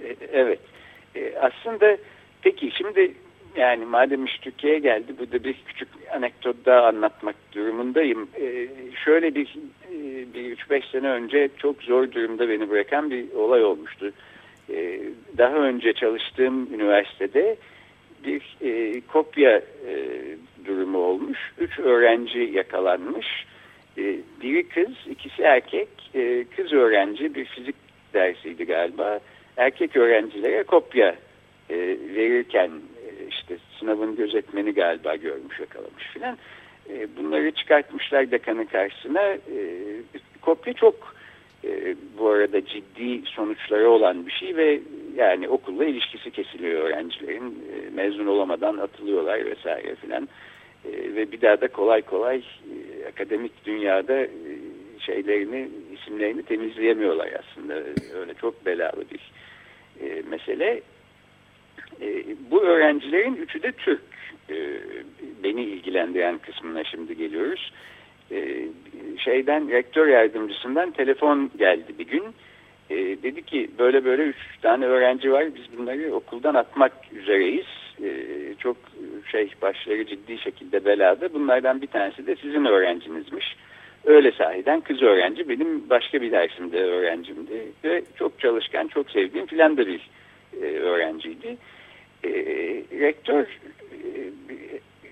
E, 0.05 0.17
evet. 0.33 0.61
E, 1.19 1.39
aslında 1.39 1.97
peki 2.43 2.71
şimdi 2.71 3.15
yani 3.57 3.85
madem 3.85 4.25
iş 4.25 4.39
Türkiye'ye 4.39 4.79
geldi 4.79 5.13
burada 5.19 5.45
bir 5.45 5.57
küçük 5.67 5.89
anekdot 6.15 6.57
daha 6.67 6.87
anlatmak 6.87 7.37
durumundayım. 7.53 8.29
Ee, 8.41 8.69
şöyle 9.05 9.35
bir, 9.35 9.57
e, 9.93 10.35
bir 10.35 10.57
3-5 10.57 10.91
sene 10.93 11.09
önce 11.09 11.49
çok 11.59 11.83
zor 11.83 12.13
durumda 12.13 12.49
beni 12.49 12.71
bırakan 12.71 13.11
bir 13.11 13.33
olay 13.33 13.65
olmuştu. 13.65 14.13
Ee, 14.71 15.01
daha 15.39 15.55
önce 15.55 15.93
çalıştığım 15.93 16.75
üniversitede 16.75 17.57
bir 18.25 18.57
e, 18.61 19.01
kopya 19.01 19.63
e, 19.89 19.97
durumu 20.67 20.99
olmuş. 20.99 21.39
Üç 21.59 21.79
öğrenci 21.79 22.39
yakalanmış. 22.39 23.27
E, 23.99 24.17
biri 24.43 24.69
kız, 24.69 24.95
ikisi 25.11 25.43
erkek. 25.43 25.89
E, 26.15 26.45
kız 26.57 26.73
öğrenci 26.73 27.35
bir 27.35 27.45
fizik 27.45 27.77
dersiydi 28.15 28.65
galiba. 28.65 29.21
Erkek 29.59 29.97
öğrencilere 29.97 30.63
kopya 30.63 31.17
e, 31.71 31.77
verirken 32.15 32.71
işte 33.29 33.57
sınavın 33.79 34.17
gözetmeni 34.17 34.75
galiba 34.75 35.17
görmüş 35.17 35.61
yakalamış 35.61 36.05
filan. 36.13 36.39
E, 36.91 37.17
bunları 37.17 37.51
çıkartmışlar 37.51 38.31
dekanın 38.31 38.65
karşısına. 38.65 39.23
E, 39.23 39.39
kopya 40.41 40.73
çok 40.73 41.15
e, 41.65 41.97
bu 42.19 42.29
arada 42.29 42.67
ciddi 42.67 43.23
sonuçları 43.25 43.91
olan 43.91 44.27
bir 44.27 44.33
şey 44.33 44.57
ve 44.57 44.81
yani 45.17 45.49
okulla 45.49 45.85
ilişkisi 45.85 46.31
kesiliyor 46.31 46.83
öğrencilerin. 46.83 47.65
E, 47.73 47.91
mezun 47.95 48.27
olamadan 48.27 48.79
atılıyorlar 48.79 49.45
vesaire 49.47 49.95
filan. 49.95 50.29
E, 50.85 51.15
ve 51.15 51.33
bir 51.33 51.41
daha 51.41 51.61
da 51.61 51.69
kolay 51.69 52.03
kolay 52.03 52.39
e, 52.39 53.09
akademik 53.09 53.65
dünyada 53.65 54.21
e, 54.21 54.29
şeylerini, 54.99 55.69
isimlerini 56.01 56.43
temizleyemiyorlar 56.43 57.29
aslında. 57.41 57.75
Öyle 58.21 58.35
çok 58.41 58.67
belalı 58.67 59.05
bir 59.11 59.33
e, 60.01 60.23
mesele. 60.31 60.83
E, 62.01 62.25
bu 62.51 62.63
öğrencilerin 62.63 63.37
üçü 63.37 63.63
de 63.63 63.73
Türk. 63.73 64.01
E, 64.51 64.57
beni 65.45 65.63
ilgilendiren 65.63 66.39
kısmına 66.39 66.85
şimdi 66.85 67.17
geliyoruz. 67.17 67.73
E, 68.31 68.69
şeyden 69.19 69.71
rektör 69.71 70.07
yardımcısından 70.07 70.91
telefon 70.91 71.51
geldi 71.59 71.95
bir 71.99 72.07
gün. 72.07 72.25
E, 72.91 72.97
dedi 72.97 73.43
ki 73.43 73.71
böyle 73.79 74.05
böyle 74.05 74.23
üç 74.23 74.37
tane 74.63 74.87
öğrenci 74.87 75.33
var 75.33 75.55
biz 75.55 75.79
bunları 75.79 76.15
okuldan 76.15 76.55
atmak 76.55 76.93
üzereyiz. 77.13 77.67
E, 78.03 78.11
çok 78.59 78.77
şey 79.33 79.51
başları 79.63 80.07
ciddi 80.07 80.39
şekilde 80.39 80.85
belada. 80.85 81.35
Bunlardan 81.35 81.83
bir 81.83 81.87
tanesi 81.87 82.27
de 82.27 82.37
sizin 82.37 82.65
öğrencinizmiş. 82.65 83.57
Öyle 84.05 84.33
sahiden 84.33 84.81
kız 84.81 85.03
öğrenci 85.03 85.49
benim 85.49 85.91
başka 85.91 86.23
bir 86.23 86.33
dersimde 86.33 86.83
öğrencimdi 86.83 87.73
ve 87.85 88.03
çok 88.19 88.41
çalışkan 88.41 88.89
çok 88.89 89.11
sevdiğim 89.11 89.47
filan 89.47 89.77
da 89.77 89.87
bir 89.87 90.11
e, 90.63 90.65
öğrenciydi 90.65 91.57
e, 92.25 92.31
rektör 93.01 93.43
e, 93.43 94.09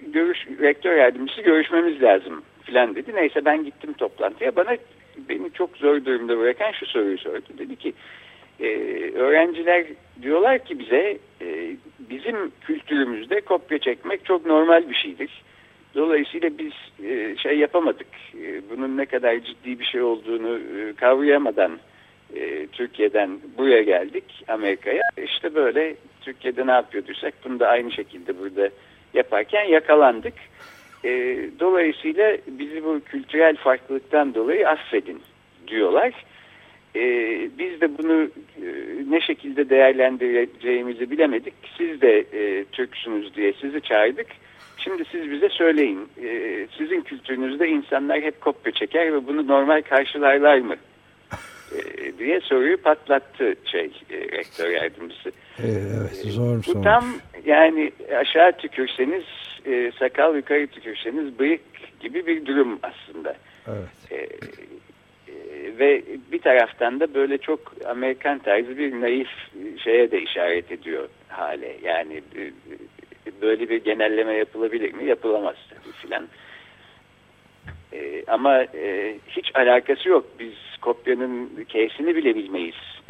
görüş 0.07 0.47
rektör 0.61 0.97
yardımcısı 0.97 1.43
görüşmemiz 1.43 2.03
lazım 2.03 2.43
filan 2.63 2.95
dedi. 2.95 3.15
Neyse 3.15 3.45
ben 3.45 3.65
gittim 3.65 3.93
toplantıya. 3.93 4.57
Bana 4.57 4.77
beni 5.29 5.53
çok 5.53 5.77
zor 5.77 6.05
durumda 6.05 6.39
bırakan 6.39 6.73
şu 6.73 6.87
soruyu 6.87 7.19
sordu. 7.19 7.47
Dedi 7.59 7.77
ki 7.77 7.93
e, 8.61 8.67
öğrenciler 9.15 9.87
diyorlar 10.23 10.65
ki 10.65 10.79
bize 10.79 11.19
e, 11.43 11.77
bizim 11.99 12.37
kültürümüzde 12.61 13.41
kopya 13.41 13.79
çekmek 13.79 14.25
çok 14.25 14.47
normal 14.47 14.91
bir 14.91 14.95
şeydir. 14.95 15.43
Dolayısıyla 15.97 16.51
biz 16.59 16.73
e, 17.05 17.37
şey 17.37 17.59
yapamadık. 17.59 18.07
E, 18.35 18.71
bunun 18.71 18.97
ne 18.97 19.07
kadar 19.07 19.39
ciddi 19.39 19.81
bir 19.81 19.85
şey 19.85 20.03
olduğunu 20.03 20.59
e, 20.59 20.93
kavrayamadan 20.93 21.79
Türkiye'den 22.73 23.39
buraya 23.59 23.83
geldik 23.83 24.25
Amerika'ya. 24.49 25.03
İşte 25.25 25.55
böyle 25.55 25.95
Türkiye'de 26.21 26.67
ne 26.67 26.71
yapıyorduysak 26.71 27.35
bunu 27.45 27.61
da 27.61 27.69
aynı 27.69 27.93
şekilde 27.93 28.39
burada 28.39 28.71
yaparken 29.15 29.65
yakalandık. 29.65 30.35
Dolayısıyla 31.61 32.37
bizi 32.47 32.85
bu 32.85 33.01
kültürel 33.01 33.57
farklılıktan 33.57 34.35
dolayı 34.35 34.69
affedin 34.69 35.23
diyorlar. 35.69 36.13
Biz 37.59 37.81
de 37.81 37.99
bunu 37.99 38.29
ne 39.11 39.21
şekilde 39.21 39.71
değerlendireceğimizi 39.71 41.11
bilemedik. 41.11 41.55
Siz 41.79 42.01
de 42.01 42.19
e, 42.19 42.65
Türksünüz 42.65 43.35
diye 43.35 43.53
sizi 43.53 43.81
çağırdık. 43.81 44.27
Şimdi 44.87 45.05
siz 45.13 45.31
bize 45.31 45.49
söyleyin. 45.49 46.09
E, 46.23 46.67
sizin 46.79 47.01
kültürünüzde 47.01 47.69
insanlar 47.69 48.21
hep 48.21 48.41
kopya 48.41 48.73
çeker 48.73 49.13
ve 49.13 49.27
bunu 49.27 49.47
normal 49.47 49.83
karşılarlar 49.83 50.59
mı? 50.59 50.75
E, 51.73 52.19
diye 52.19 52.41
soruyu 52.41 52.77
patlattı 52.77 53.55
şey 53.65 53.91
e, 54.11 54.19
rektör 54.19 54.71
yardımcısı. 54.71 55.29
E, 55.59 55.67
evet 55.99 56.17
zor 56.17 56.63
Bu 56.67 56.83
tam 56.83 57.05
yani 57.45 57.93
aşağı 58.17 58.53
tükürseniz 58.53 59.25
e, 59.67 59.93
sakal 59.99 60.37
yukarı 60.37 60.67
tükürseniz 60.67 61.39
bıyık 61.39 62.01
gibi 62.01 62.27
bir 62.27 62.47
durum 62.47 62.79
aslında. 62.83 63.37
Evet. 63.69 64.11
E, 64.11 64.17
e, 64.17 64.27
ve 65.79 66.03
bir 66.33 66.39
taraftan 66.39 67.01
da 67.01 67.15
böyle 67.15 67.39
çok 67.39 67.75
Amerikan 67.87 68.39
tarzı 68.39 68.79
bir 68.79 69.01
naif 69.01 69.29
şeye 69.85 70.11
de 70.11 70.23
işaret 70.23 70.73
ediyor 70.73 71.09
hale. 71.29 71.77
Yani 71.83 72.15
e, 72.17 72.43
böyle 73.43 73.69
bir 73.69 73.85
genelleme 73.85 74.35
yapılabilir 74.35 74.95
mi? 74.95 75.05
Yapılamaz 75.05 75.57
tabii 75.71 75.93
filan. 75.93 76.29
E, 77.93 78.25
ama 78.27 78.63
e, 78.63 79.15
hiç 79.29 79.51
alakası 79.55 80.09
yok. 80.09 80.27
Biz 80.39 80.55
kopyanın 80.81 81.65
K'sini 81.69 82.17
bile 82.17 82.35
bilmeyiz. 82.35 83.01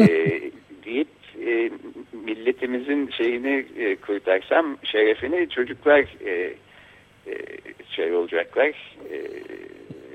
E, 0.00 0.06
deyip 0.84 1.08
e, 1.46 1.70
milletimizin 2.12 3.10
şeyini 3.10 3.66
e, 3.78 3.96
kurtarsam 3.96 4.76
şerefini 4.84 5.48
çocuklar 5.48 6.04
e, 6.26 6.54
e, 7.26 7.34
şey 7.90 8.14
olacaklar. 8.14 8.68
E, 9.12 9.18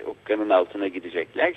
okkanın 0.05 0.49
altına 0.49 0.88
gidecekler. 0.88 1.53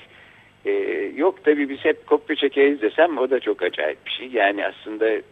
E, 0.64 0.72
yok 1.16 1.44
tabii 1.44 1.68
biz 1.68 1.79
hep 1.85 2.07
kopya 2.07 2.37
çekeriz 2.37 2.83
desem 2.83 3.18
o 3.18 3.31
da 3.31 3.40
çok 3.40 3.62
acayip 3.62 4.07
bir 4.07 4.11
şey. 4.11 4.29
Yani 4.29 4.66
aslında 4.66 5.09
e, 5.11 5.22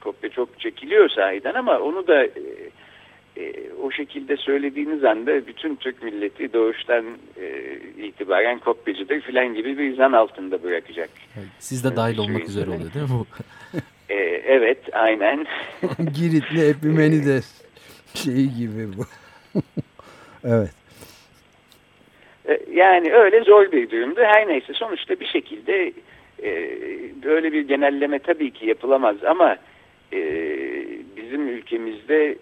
kopya 0.00 0.30
çok 0.30 0.60
çekiliyor 0.60 1.08
sahiden 1.08 1.54
ama 1.54 1.78
onu 1.78 2.06
da 2.06 2.24
e, 2.24 2.30
e, 3.36 3.72
o 3.82 3.90
şekilde 3.90 4.36
söylediğiniz 4.36 5.04
anda 5.04 5.46
bütün 5.46 5.76
Türk 5.76 6.02
milleti 6.02 6.52
doğuştan 6.52 7.04
e, 7.40 7.76
itibaren 7.98 8.58
kopyacıdır 8.58 9.20
filan 9.20 9.54
gibi 9.54 9.78
bir 9.78 9.96
zan 9.96 10.12
altında 10.12 10.62
bırakacak. 10.62 11.10
Siz 11.58 11.84
de 11.84 11.96
dahil 11.96 12.18
olmak 12.18 12.48
üzere 12.48 12.70
oluyor 12.70 12.94
değil 12.94 13.04
mi 13.04 13.10
bu? 13.10 13.26
e, 14.08 14.14
evet 14.46 14.78
aynen. 14.92 15.46
Giritli 16.14 16.68
Epimenides 16.68 17.62
şeyi 18.14 18.54
gibi 18.54 18.88
bu. 18.96 19.04
evet. 20.44 20.70
E, 22.48 22.60
yani 22.72 23.12
öyle 23.12 23.40
zor 23.40 23.72
bir 23.72 23.90
durumdu. 23.90 24.20
Her 24.20 24.48
neyse 24.48 24.72
sonuçta 24.72 25.20
bir 25.20 25.26
şekilde 25.26 25.92
e, 26.42 26.52
böyle 27.24 27.52
bir 27.52 27.68
genelleme 27.68 28.18
tabii 28.18 28.50
ki 28.50 28.66
yapılamaz 28.66 29.24
ama 29.24 29.56
e, 30.12 30.20
bizim 31.16 31.48
ülkemizde 31.48 32.30
e, 32.30 32.36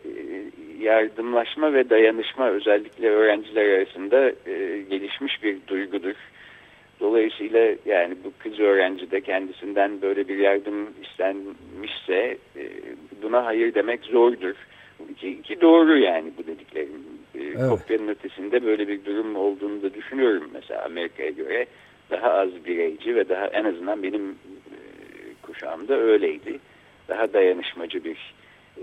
yardımlaşma 0.80 1.72
ve 1.72 1.90
dayanışma 1.90 2.50
özellikle 2.50 3.10
öğrenciler 3.10 3.68
arasında 3.68 4.28
e, 4.28 4.82
gelişmiş 4.90 5.42
bir 5.42 5.56
duygudur. 5.68 6.14
Dolayısıyla 7.00 7.74
yani 7.86 8.14
bu 8.24 8.32
kız 8.38 8.60
öğrenci 8.60 9.10
de 9.10 9.20
kendisinden 9.20 10.02
böyle 10.02 10.28
bir 10.28 10.36
yardım 10.36 10.88
istenmişse 11.02 12.38
e, 12.56 12.62
buna 13.22 13.44
hayır 13.44 13.74
demek 13.74 14.04
zordur. 14.04 14.54
Ki, 15.16 15.42
ki 15.42 15.60
doğru 15.60 15.98
yani 15.98 16.32
bu 16.38 16.46
dediklerim. 16.46 17.04
E, 17.34 17.42
evet. 17.42 17.68
Kopyanın 17.68 18.08
ötesinde 18.08 18.64
böyle 18.64 18.88
bir 18.88 19.04
durum 19.04 19.36
olduğunu 19.36 19.82
da 19.82 19.94
düşünüyorum. 19.94 20.50
Mesela 20.54 20.84
Amerika'ya 20.84 21.30
göre 21.30 21.66
daha 22.10 22.30
az 22.30 22.64
bireyci 22.66 23.16
ve 23.16 23.28
daha 23.28 23.46
en 23.46 23.64
azından 23.64 24.02
benim 24.02 24.30
e, 24.30 24.76
kuşağımda 25.42 25.94
öyleydi. 25.98 26.58
Daha 27.08 27.32
dayanışmacı 27.32 28.04
bir 28.04 28.34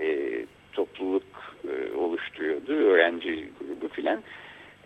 e, 0.02 0.32
topluluk 0.74 1.24
e, 1.68 1.98
oluşturuyordu. 1.98 2.74
Öğrenci 2.74 3.50
grubu 3.60 3.88
filan. 3.88 4.20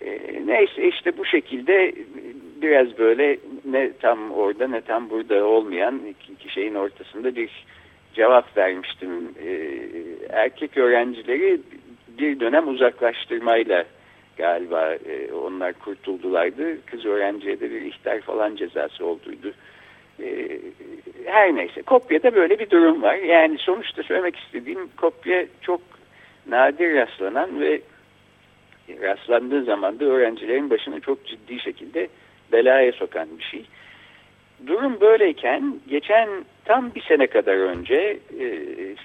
E, 0.02 0.41
neyse 0.45 0.88
işte 0.88 1.17
bu 1.17 1.25
şekilde 1.25 1.93
biraz 2.62 2.97
böyle 2.97 3.39
ne 3.65 3.91
tam 4.02 4.32
orada 4.32 4.67
ne 4.67 4.82
tam 4.82 5.10
burada 5.10 5.45
olmayan 5.45 6.02
iki, 6.30 6.54
şeyin 6.54 6.75
ortasında 6.75 7.36
bir 7.36 7.65
cevap 8.13 8.58
vermiştim. 8.58 9.36
E, 9.45 9.71
erkek 10.30 10.78
öğrencileri 10.78 11.60
bir 12.19 12.39
dönem 12.39 12.67
uzaklaştırmayla 12.67 13.86
galiba 14.38 14.93
e, 14.93 15.34
onlar 15.34 15.73
kurtuldulardı. 15.73 16.86
Kız 16.86 17.06
öğrenciye 17.06 17.60
de 17.60 17.71
bir 17.71 17.82
ihtar 17.82 18.21
falan 18.21 18.56
cezası 18.56 19.06
olduydu. 19.06 19.54
E, 20.23 20.60
her 21.25 21.55
neyse 21.55 21.82
kopyada 21.82 22.36
böyle 22.36 22.60
bir 22.60 22.69
durum 22.69 23.01
var. 23.01 23.15
Yani 23.15 23.58
sonuçta 23.58 24.03
söylemek 24.03 24.36
istediğim 24.36 24.88
kopya 24.97 25.45
çok 25.62 25.82
nadir 26.47 26.95
rastlanan 26.95 27.60
ve 27.60 27.82
rastlandığı 29.01 29.63
zaman 29.63 29.99
da 29.99 30.05
öğrencilerin 30.05 30.69
başını 30.69 31.01
çok 31.01 31.25
ciddi 31.25 31.60
şekilde 31.60 32.08
belaya 32.51 32.91
sokan 32.91 33.27
bir 33.38 33.43
şey. 33.43 33.65
Durum 34.67 35.01
böyleyken 35.01 35.75
geçen 35.89 36.29
tam 36.65 36.95
bir 36.95 37.01
sene 37.01 37.27
kadar 37.27 37.55
önce 37.55 38.19
e, 38.39 38.45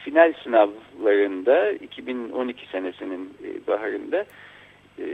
final 0.04 0.32
sınavlarında 0.42 1.72
2012 1.72 2.68
senesinin 2.68 3.32
e, 3.44 3.66
baharında 3.66 4.24
e, 4.98 5.04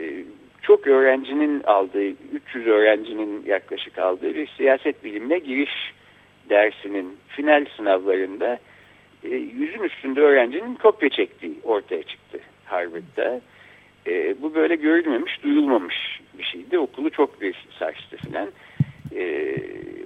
çok 0.63 0.87
öğrencinin 0.87 1.63
aldığı 1.63 2.09
300 2.33 2.67
öğrencinin 2.67 3.45
yaklaşık 3.47 3.99
aldığı 3.99 4.35
bir 4.35 4.47
siyaset 4.47 5.05
bilimine 5.05 5.39
giriş 5.39 5.93
dersinin 6.51 7.17
final 7.29 7.67
sınavlarında 7.77 8.59
e, 9.25 9.29
yüzün 9.37 9.83
üstünde 9.83 10.21
öğrencinin 10.21 10.75
kopya 10.75 11.09
çektiği 11.09 11.55
ortaya 11.65 12.03
çıktı 12.03 12.41
Harvard'da. 12.65 13.41
E, 14.07 14.43
bu 14.43 14.55
böyle 14.55 14.77
görülmemiş, 14.77 15.43
duyulmamış 15.43 16.21
bir 16.39 16.45
şeydi. 16.45 16.79
Okulu 16.79 17.11
çok 17.11 17.41
bir 17.41 17.67
sarstı 17.79 18.17
filan. 18.17 18.49
E, 19.17 19.55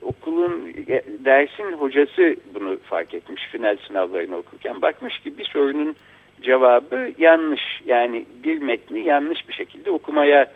okulun 0.03 0.73
e, 0.89 1.03
dersin 1.25 1.73
hocası 1.73 2.37
bunu 2.55 2.79
fark 2.79 3.15
etmiş 3.15 3.43
final 3.53 3.77
sınavlarını 3.87 4.37
okurken. 4.37 4.83
Bakmış 4.83 5.19
ki 5.19 5.39
bir 5.39 5.45
sorunun 5.45 5.97
cevabı 6.45 7.13
yanlış. 7.19 7.63
Yani 7.87 8.25
bir 8.45 8.59
metni 8.59 9.01
yanlış 9.01 9.49
bir 9.49 9.55
şekilde 9.55 9.91
okumaya 9.91 10.53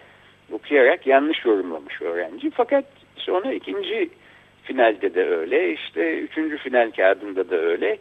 okuyarak 0.52 1.06
yanlış 1.06 1.44
yorumlamış 1.44 2.02
öğrenci. 2.02 2.50
Fakat 2.50 2.84
sonra 3.16 3.52
ikinci 3.52 4.10
finalde 4.62 5.14
de 5.14 5.28
öyle. 5.28 5.72
işte 5.72 6.18
üçüncü 6.18 6.58
final 6.58 6.90
kağıdında 6.90 7.50
da 7.50 7.56
öyle. 7.56 7.98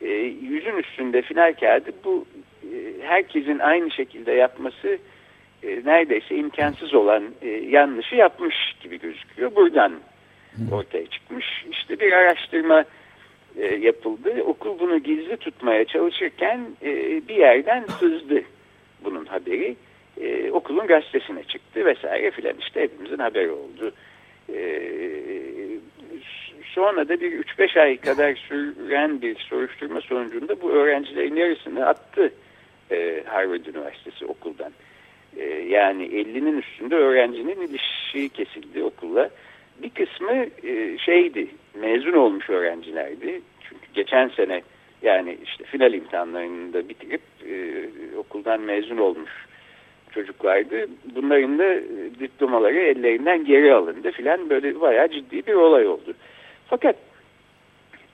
E, 0.00 0.08
yüzün 0.42 0.76
üstünde 0.76 1.22
final 1.22 1.54
kağıdı 1.60 1.90
bu 2.04 2.26
e, 2.62 2.76
herkesin 3.02 3.58
aynı 3.58 3.90
şekilde 3.90 4.32
yapması 4.32 4.98
e, 5.62 5.68
neredeyse 5.84 6.36
imkansız 6.36 6.94
olan 6.94 7.24
e, 7.42 7.48
yanlışı 7.48 8.14
yapmış 8.16 8.54
gibi 8.82 9.00
gözüküyor. 9.00 9.56
Buradan 9.56 9.92
ortaya 10.72 11.06
çıkmış. 11.06 11.46
İşte 11.70 12.00
bir 12.00 12.12
araştırma 12.12 12.84
e, 13.58 13.74
yapıldı. 13.74 14.42
Okul 14.42 14.78
bunu 14.78 14.98
gizli 14.98 15.36
tutmaya 15.36 15.84
çalışırken 15.84 16.60
e, 16.82 16.90
bir 17.28 17.36
yerden 17.36 17.84
sızdı 18.00 18.42
bunun 19.04 19.24
haberi. 19.24 19.76
E, 20.20 20.50
okulun 20.50 20.86
gazetesine 20.86 21.44
çıktı 21.44 21.84
vesaire 21.84 22.30
filan 22.30 22.54
işte 22.60 22.80
hepimizin 22.80 23.18
haberi 23.18 23.50
oldu. 23.50 23.92
Sonra 26.64 27.08
da 27.08 27.20
bir 27.20 27.44
3-5 27.44 27.80
ay 27.80 27.96
kadar 27.96 28.34
süren 28.34 29.22
bir 29.22 29.36
soruşturma 29.38 30.00
sonucunda 30.00 30.60
bu 30.60 30.70
öğrencilerin 30.70 31.36
yarısını 31.36 31.86
attı 31.86 32.32
Harvard 33.26 33.66
Üniversitesi 33.66 34.26
okuldan. 34.26 34.72
Yani 35.68 36.06
50'nin 36.06 36.58
üstünde 36.58 36.94
öğrencinin 36.94 37.60
ilişiği 37.60 38.28
kesildi 38.28 38.82
okulla. 38.82 39.30
Bir 39.82 39.90
kısmı 39.90 40.46
şeydi, 40.98 41.48
mezun 41.80 42.12
olmuş 42.12 42.50
öğrencilerdi. 42.50 43.40
Çünkü 43.60 43.86
geçen 43.94 44.28
sene 44.28 44.62
yani 45.02 45.38
işte 45.44 45.64
final 45.64 45.92
imtihanlarını 45.92 46.72
da 46.72 46.88
bitirip 46.88 47.20
e, 47.48 47.84
okuldan 48.16 48.60
mezun 48.60 48.96
olmuş 48.96 49.30
çocuklardı. 50.10 50.86
Bunların 51.14 51.58
da 51.58 51.80
diplomaları 52.20 52.78
ellerinden 52.78 53.44
geri 53.44 53.74
alındı 53.74 54.10
filan 54.10 54.50
böyle 54.50 54.80
bayağı 54.80 55.08
ciddi 55.08 55.46
bir 55.46 55.54
olay 55.54 55.86
oldu. 55.86 56.14
Fakat 56.66 56.96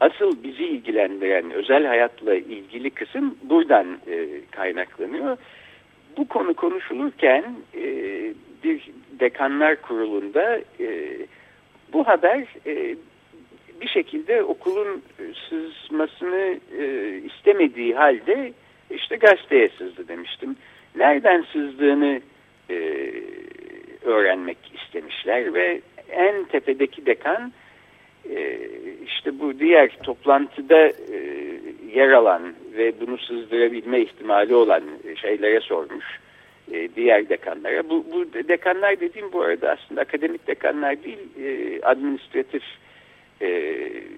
asıl 0.00 0.42
bizi 0.42 0.64
ilgilendiren 0.64 1.50
özel 1.50 1.86
hayatla 1.86 2.34
ilgili 2.34 2.90
kısım 2.90 3.38
buradan 3.42 3.86
e, 4.06 4.26
kaynaklanıyor. 4.50 5.36
Bu 6.16 6.28
konu 6.28 6.54
konuşulurken 6.54 7.44
e, 7.74 7.84
bir 8.64 8.90
dekanlar 9.20 9.82
kurulunda 9.82 10.58
e, 10.80 11.16
bu 11.92 12.06
haber 12.06 12.44
e, 12.66 12.96
bir 13.82 13.88
şekilde 13.88 14.42
okulun 14.42 15.02
sızmasını 15.48 16.58
e, 16.78 17.16
istemediği 17.16 17.94
halde 17.94 18.52
işte 18.90 19.16
gazeteye 19.16 19.68
sızdı 19.78 20.08
demiştim. 20.08 20.56
Nereden 20.96 21.44
sızdığını 21.52 22.20
e, 22.70 22.76
öğrenmek 24.02 24.58
istemişler 24.74 25.54
ve 25.54 25.80
en 26.10 26.44
tepedeki 26.44 27.06
dekan 27.06 27.52
e, 28.30 28.58
işte 29.06 29.40
bu 29.40 29.58
diğer 29.58 29.98
toplantıda 30.02 30.86
e, 30.88 31.18
yer 31.94 32.10
alan 32.10 32.54
ve 32.76 33.00
bunu 33.00 33.18
sızdırabilme 33.18 34.00
ihtimali 34.00 34.54
olan 34.54 34.82
şeylere 35.16 35.60
sormuş 35.60 36.04
e, 36.72 36.88
diğer 36.96 37.28
dekanlara. 37.28 37.88
Bu, 37.90 38.06
bu 38.12 38.48
dekanlar 38.48 39.00
dediğim 39.00 39.32
bu 39.32 39.42
arada 39.42 39.70
aslında 39.70 40.00
akademik 40.00 40.46
dekanlar 40.46 40.96
değil 41.04 41.18
administratif 41.82 42.62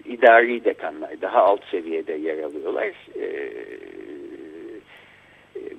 idari 0.05 0.65
dekanlar 0.65 1.21
daha 1.21 1.43
alt 1.43 1.65
seviyede 1.71 2.13
yer 2.13 2.39
alıyorlar. 2.39 2.91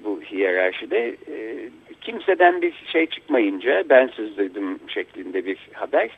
Bu 0.04 0.22
hiyerarşide 0.22 1.16
kimseden 2.02 2.62
bir 2.62 2.74
şey 2.92 3.06
çıkmayınca 3.06 3.84
ben 3.90 4.08
sızdırdım 4.08 4.80
şeklinde 4.88 5.46
bir 5.46 5.58
haber. 5.74 6.10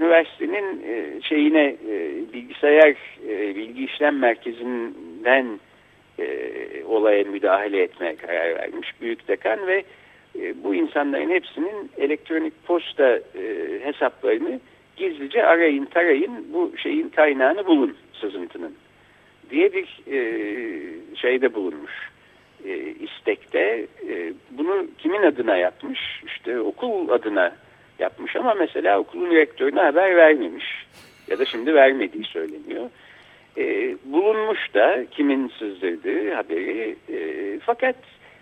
Üniversitenin 0.00 0.82
e, 0.86 1.22
şeyine 1.22 1.76
e, 1.88 2.12
bilgisayar 2.32 2.94
e, 3.28 3.56
bilgi 3.56 3.84
işlem 3.84 4.18
merkezinden 4.18 5.60
olaya 6.84 7.24
müdahale 7.24 7.82
etmeye 7.82 8.16
karar 8.16 8.54
vermiş 8.54 8.88
büyük 9.00 9.28
dekan 9.28 9.66
ve 9.66 9.84
bu 10.64 10.74
insanların 10.74 11.30
hepsinin 11.30 11.90
elektronik 11.98 12.66
posta 12.66 13.20
hesaplarını 13.82 14.60
gizlice 15.00 15.46
arayın 15.46 15.84
tarayın 15.84 16.46
bu 16.52 16.72
şeyin 16.76 17.08
kaynağını 17.08 17.66
bulun 17.66 17.96
sızıntının 18.20 18.74
diye 19.50 19.72
bir 19.72 20.00
şeyde 21.16 21.54
bulunmuş 21.54 22.10
istekte 23.00 23.86
bunu 24.50 24.86
kimin 24.98 25.22
adına 25.22 25.56
yapmış 25.56 26.22
işte 26.26 26.60
okul 26.60 27.08
adına 27.08 27.52
yapmış 27.98 28.36
ama 28.36 28.54
mesela 28.54 28.98
okulun 28.98 29.30
rektörüne 29.30 29.80
haber 29.80 30.16
vermemiş 30.16 30.86
ya 31.28 31.38
da 31.38 31.44
şimdi 31.44 31.74
vermediği 31.74 32.24
söyleniyor. 32.24 32.90
E, 33.56 33.96
bulunmuş 34.04 34.74
da 34.74 35.04
kimin 35.10 35.52
sızdırdığı 35.58 36.34
haberi 36.34 36.96
e, 37.12 37.58
fakat 37.58 37.96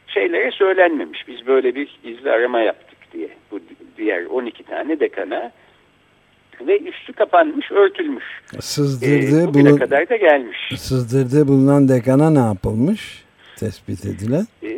şeylere 0.06 0.50
söylenmemiş. 0.50 1.28
Biz 1.28 1.46
böyle 1.46 1.74
bir 1.74 1.98
gizli 2.02 2.30
arama 2.30 2.60
yaptık 2.60 2.98
diye 3.12 3.28
bu 3.50 3.60
diğer 3.96 4.24
12 4.24 4.62
tane 4.62 5.00
dekana 5.00 5.52
ve 6.66 6.78
üstü 6.78 7.12
kapanmış, 7.12 7.70
örtülmüş. 7.70 8.24
Sızdırdığı, 8.60 9.50
e, 9.50 9.54
bulun... 9.54 9.76
kadar 9.76 10.08
da 10.08 10.16
gelmiş. 10.16 10.58
Sızdırdığı 10.76 11.48
bulunan 11.48 11.88
dekana 11.88 12.30
ne 12.30 12.38
yapılmış? 12.38 13.24
Tespit 13.56 14.04
edilen. 14.04 14.44
E, 14.62 14.70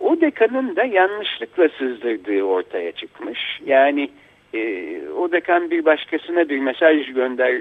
o 0.00 0.20
dekanın 0.20 0.76
da 0.76 0.84
yanlışlıkla 0.84 1.68
sızdırdığı 1.78 2.42
ortaya 2.42 2.92
çıkmış. 2.92 3.38
Yani 3.66 4.10
e, 4.54 5.00
o 5.18 5.32
dekan 5.32 5.70
bir 5.70 5.84
başkasına 5.84 6.48
bir 6.48 6.58
mesaj 6.58 7.12
gönder 7.12 7.60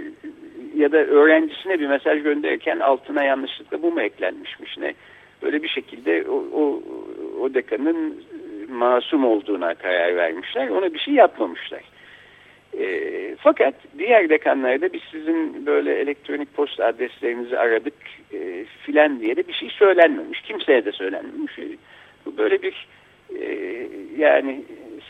ya 0.76 0.92
da 0.92 0.98
öğrencisine 0.98 1.80
bir 1.80 1.88
mesaj 1.88 2.24
gönderirken 2.24 2.80
altına 2.80 3.24
yanlışlıkla 3.24 3.82
bu 3.82 3.92
mu 3.92 4.02
eklenmişmiş 4.02 4.78
ne? 4.78 4.94
Böyle 5.44 5.64
bir 5.64 5.68
şekilde 5.68 6.26
o, 6.30 6.46
o, 6.54 6.82
o 7.42 7.54
dekanın 7.54 8.24
masum 8.70 9.26
olduğuna 9.26 9.76
karar 9.76 10.16
vermişler. 10.16 10.68
Ona 10.68 10.94
bir 10.94 11.00
şey 11.00 11.14
yapmamışlar. 11.14 11.82
E, 12.80 13.36
fakat 13.40 13.74
diğer 13.98 14.30
dekanlarda 14.30 14.94
biz 14.94 15.02
sizin 15.12 15.66
böyle 15.66 16.00
elektronik 16.00 16.54
posta 16.54 16.86
adreslerinizi 16.86 17.60
aradık 17.60 17.94
e, 18.34 18.66
filan 18.86 19.20
diye 19.20 19.36
de 19.36 19.48
bir 19.48 19.54
şey 19.54 19.70
söylenmemiş. 19.70 20.42
Kimseye 20.42 20.86
de 20.86 20.92
söylenmemiş. 20.92 21.60
Bu 22.26 22.38
böyle 22.38 22.62
bir 22.62 22.88
e, 23.40 23.78
yani 24.18 24.64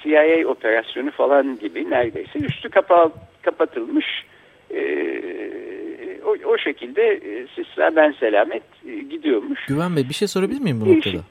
CIA 0.03 0.47
operasyonu 0.47 1.11
falan 1.11 1.59
gibi 1.59 1.89
neredeyse 1.89 2.39
üstü 2.39 2.69
kapalı, 2.69 3.11
kapatılmış 3.41 4.05
e, 4.73 4.81
o, 6.25 6.35
o 6.45 6.57
şekilde 6.57 7.01
e, 7.01 7.47
sisler 7.55 7.95
ben 7.95 8.11
selamet 8.19 8.63
e, 8.87 8.95
gidiyormuş. 8.95 9.65
Güven 9.67 9.95
Bey 9.95 10.09
bir 10.09 10.13
şey 10.13 10.27
sorabilir 10.27 10.61
miyim 10.61 10.81
bu 10.81 10.95
noktada? 10.95 11.21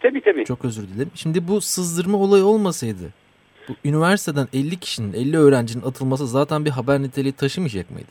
Tabii 0.00 0.20
tabii. 0.20 0.44
Çok 0.44 0.64
özür 0.64 0.88
dilerim. 0.88 1.10
Şimdi 1.14 1.48
bu 1.48 1.60
sızdırma 1.60 2.18
olayı 2.18 2.44
olmasaydı 2.44 3.23
bu 3.68 3.72
üniversiteden 3.84 4.46
50 4.52 4.80
kişinin 4.80 5.12
50 5.12 5.38
öğrencinin 5.38 5.84
atılması 5.84 6.26
zaten 6.26 6.64
bir 6.64 6.70
haber 6.70 7.02
niteliği 7.02 7.32
taşımayacak 7.32 7.90
mıydı? 7.90 8.08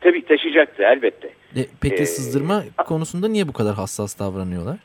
Tabii 0.00 0.24
taşıyacaktı 0.24 0.82
elbette. 0.82 1.28
E, 1.56 1.66
peki 1.80 2.02
Ee, 2.02 2.06
sızdırma 2.06 2.62
konusunda 2.86 3.28
niye 3.28 3.48
bu 3.48 3.52
kadar 3.52 3.74
hassas 3.74 4.18
davranıyorlar? 4.18 4.78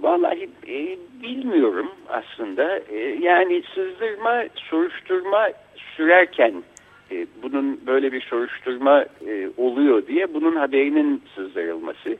Vallahi 0.00 0.50
e, 0.68 0.98
bilmiyorum 1.22 1.88
aslında. 2.08 2.78
E, 2.78 2.98
yani 3.20 3.62
sızdırma, 3.74 4.44
soruşturma 4.70 5.48
sürerken 5.96 6.62
e, 7.10 7.26
bunun 7.42 7.80
böyle 7.86 8.12
bir 8.12 8.20
soruşturma 8.20 9.02
e, 9.02 9.48
oluyor 9.56 10.06
diye 10.06 10.34
bunun 10.34 10.56
haberinin 10.56 11.22
sızdırılması. 11.34 12.16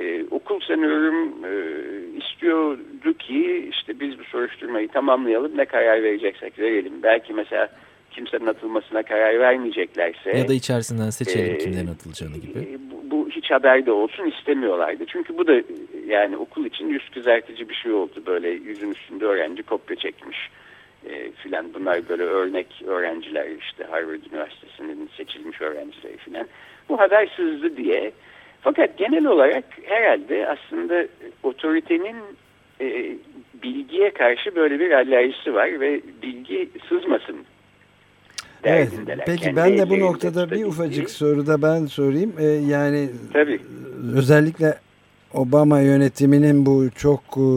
E, 0.00 0.24
okul 0.30 0.60
sanıyorum 0.60 1.44
e, 1.44 1.52
istiyordu 2.24 3.12
ki 3.18 3.68
işte 3.70 4.00
biz 4.00 4.18
bu 4.18 4.24
soruşturmayı 4.24 4.88
tamamlayalım 4.88 5.56
ne 5.56 5.64
karar 5.64 6.02
vereceksek 6.02 6.58
verelim. 6.58 6.92
Belki 7.02 7.32
mesela 7.32 7.68
kimsenin 8.10 8.46
atılmasına 8.46 9.02
karar 9.02 9.38
vermeyeceklerse. 9.40 10.30
Ya 10.38 10.48
da 10.48 10.54
içerisinden 10.54 11.10
seçelim 11.10 11.54
Ee, 11.54 11.58
kimlerin 11.58 11.86
atılacağını 11.86 12.36
gibi. 12.36 12.58
e, 12.58 12.78
Bu, 12.90 13.10
bu 13.10 13.28
hiç 13.30 13.50
haberde 13.50 13.92
olsun 13.92 14.26
istemiyorlardı. 14.26 15.04
Çünkü 15.06 15.38
bu 15.38 15.46
da 15.46 15.54
e, 15.54 15.64
yani 16.06 16.36
okul 16.36 16.64
için 16.66 16.88
yüz 16.88 17.08
kızartıcı 17.08 17.68
bir 17.68 17.74
şey 17.74 17.92
oldu. 17.92 18.22
Böyle 18.26 18.50
yüzün 18.50 18.90
üstünde 18.90 19.24
öğrenci 19.24 19.62
kopya 19.62 19.96
çekmiş 19.96 20.38
e, 21.10 21.30
filan. 21.32 21.74
Bunlar 21.74 22.08
böyle 22.08 22.22
örnek 22.22 22.66
öğrenciler 22.86 23.46
işte 23.60 23.84
Harvard 23.90 24.22
Üniversitesi'nin 24.32 25.10
seçilmiş 25.16 25.60
öğrencileri 25.60 26.16
filan. 26.16 26.46
Bu 26.88 27.00
haber 27.00 27.32
sızdı 27.36 27.76
diye. 27.76 28.12
Fakat 28.62 28.98
genel 28.98 29.26
olarak 29.26 29.64
herhalde 29.82 30.48
aslında 30.48 31.06
otoritenin 31.42 32.16
e, 32.80 33.16
bilgiye 33.62 34.10
karşı 34.10 34.56
böyle 34.56 34.80
bir 34.80 34.90
alerjisi 34.90 35.54
var 35.54 35.80
ve 35.80 36.00
bilgi 36.22 36.68
sızmasın 36.88 37.36
Evet. 38.64 38.88
Peki 39.26 39.42
Kendi 39.42 39.56
ben 39.56 39.78
de 39.78 39.90
bu 39.90 40.00
noktada 40.00 40.50
bir 40.50 40.64
ufacık 40.64 41.10
soruda 41.10 41.62
ben 41.62 41.86
sorayım. 41.86 42.32
Ee, 42.38 42.44
yani 42.44 43.10
Tabii. 43.32 43.60
özellikle 44.14 44.74
Obama 45.34 45.80
yönetiminin 45.80 46.66
bu 46.66 46.90
çok 46.96 47.20
e, 47.36 47.48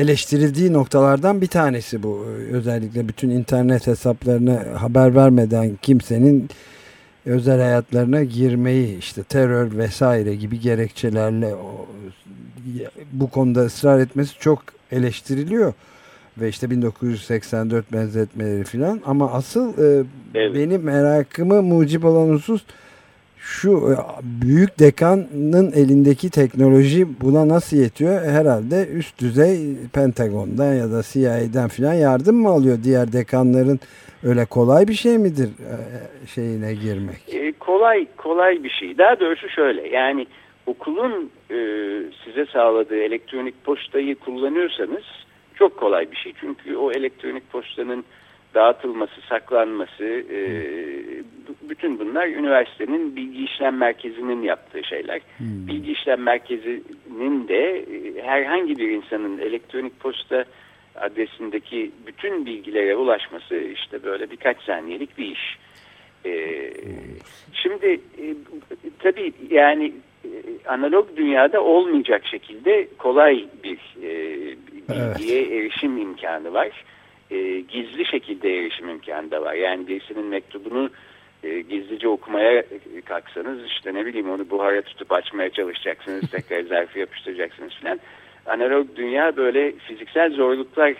eleştirildiği 0.00 0.72
noktalardan 0.72 1.40
bir 1.40 1.46
tanesi 1.46 2.02
bu. 2.02 2.26
Ee, 2.26 2.52
Özellikle 2.52 3.08
bütün 3.08 3.30
internet 3.30 3.86
hesaplarına 3.86 4.82
haber 4.82 5.14
vermeden 5.14 5.78
kimsenin 5.82 6.48
özel 7.26 7.60
hayatlarına 7.60 8.24
girmeyi 8.24 8.98
işte 8.98 9.22
terör 9.22 9.78
vesaire 9.78 10.34
gibi 10.34 10.60
gerekçelerle 10.60 11.54
o, 11.54 11.86
bu 13.12 13.30
konuda 13.30 13.60
ısrar 13.60 13.98
etmesi 13.98 14.38
çok 14.38 14.62
eleştiriliyor 14.92 15.72
ve 16.38 16.48
işte 16.48 16.70
1984 16.70 17.92
benzetmeleri 17.92 18.64
filan 18.64 19.00
ama 19.06 19.32
asıl 19.32 19.78
e, 19.78 20.04
Evet. 20.34 20.54
benim 20.54 20.82
merakımı 20.82 21.62
mucip 21.62 22.04
olan 22.04 22.28
husus 22.28 22.62
şu 23.40 23.70
e, 23.70 23.94
büyük 24.22 24.78
dekanın 24.78 25.72
elindeki 25.72 26.30
teknoloji 26.30 27.20
buna 27.20 27.48
nasıl 27.48 27.76
yetiyor? 27.76 28.22
Herhalde 28.22 28.88
üst 28.88 29.20
düzey 29.20 29.76
Pentagon'dan 29.94 30.74
ya 30.74 30.92
da 30.92 31.02
CIA'den 31.02 31.68
filan 31.68 31.94
yardım 31.94 32.36
mı 32.36 32.48
alıyor 32.48 32.78
diğer 32.84 33.12
dekanların? 33.12 33.80
Öyle 34.22 34.44
kolay 34.44 34.88
bir 34.88 34.94
şey 34.94 35.18
midir 35.18 35.48
e, 35.48 35.76
şeyine 36.26 36.74
girmek? 36.74 37.34
E, 37.34 37.52
kolay 37.52 38.06
kolay 38.16 38.64
bir 38.64 38.70
şey. 38.70 38.98
Daha 38.98 39.20
doğrusu 39.20 39.48
şöyle 39.48 39.88
yani 39.88 40.26
okulun 40.66 41.30
e, 41.50 41.56
size 42.24 42.46
sağladığı 42.52 42.96
elektronik 42.96 43.64
postayı 43.64 44.14
kullanıyorsanız 44.14 45.04
çok 45.54 45.76
kolay 45.76 46.10
bir 46.10 46.16
şey. 46.16 46.32
Çünkü 46.40 46.76
o 46.76 46.92
elektronik 46.92 47.52
postanın 47.52 48.04
dağıtılması, 48.54 49.20
saklanması 49.28 50.04
e, 50.32 50.40
bütün 51.68 51.98
bunlar 51.98 52.28
üniversitenin 52.28 53.16
bilgi 53.16 53.44
işlem 53.44 53.76
merkezinin 53.76 54.42
yaptığı 54.42 54.84
şeyler. 54.84 55.20
Hmm. 55.36 55.66
Bilgi 55.68 55.92
işlem 55.92 56.22
merkezinin 56.22 57.48
de 57.48 57.78
e, 57.78 58.22
herhangi 58.22 58.78
bir 58.78 58.88
insanın 58.88 59.38
elektronik 59.38 60.00
posta 60.00 60.44
adresindeki 60.94 61.90
bütün 62.06 62.46
bilgilere 62.46 62.96
ulaşması 62.96 63.56
işte 63.56 64.02
böyle 64.04 64.30
birkaç 64.30 64.62
saniyelik 64.62 65.18
bir 65.18 65.26
iş. 65.26 65.58
Ee, 66.26 66.72
şimdi 67.52 67.86
e, 68.18 68.34
tabii 68.98 69.32
yani 69.50 69.92
e, 70.24 70.28
analog 70.68 71.16
dünyada 71.16 71.60
olmayacak 71.64 72.26
şekilde 72.26 72.88
kolay 72.98 73.44
bir 73.64 73.78
e, 74.02 74.10
bilgiye 74.88 75.58
erişim 75.58 75.98
imkanı 75.98 76.52
var. 76.52 76.84
E, 77.30 77.60
gizli 77.60 78.06
şekilde 78.06 78.58
erişim 78.58 78.88
imkanı 78.88 79.30
da 79.30 79.42
var. 79.42 79.54
Yani 79.54 79.88
birisinin 79.88 80.26
mektubunu 80.26 80.90
e, 81.42 81.60
gizlice 81.60 82.08
okumaya 82.08 82.64
kalksanız 83.04 83.64
işte 83.64 83.94
ne 83.94 84.06
bileyim 84.06 84.30
onu 84.30 84.50
buhara 84.50 84.82
tutup 84.82 85.12
açmaya 85.12 85.50
çalışacaksınız. 85.50 86.30
Tekrar 86.30 86.62
zarfı 86.62 86.98
yapıştıracaksınız 86.98 87.72
filan. 87.74 88.00
Analog 88.46 88.86
dünya 88.96 89.36
böyle 89.36 89.72
fiziksel 89.72 90.30
zorluklar 90.32 90.94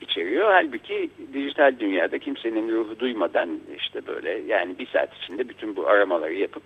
içeriyor. 0.00 0.52
Halbuki 0.52 1.10
dijital 1.32 1.74
dünyada 1.78 2.18
kimsenin 2.18 2.72
ruhu 2.72 2.98
duymadan 2.98 3.60
işte 3.76 4.06
böyle 4.06 4.30
yani 4.46 4.78
bir 4.78 4.86
saat 4.86 5.16
içinde 5.16 5.48
bütün 5.48 5.76
bu 5.76 5.88
aramaları 5.88 6.34
yapıp 6.34 6.62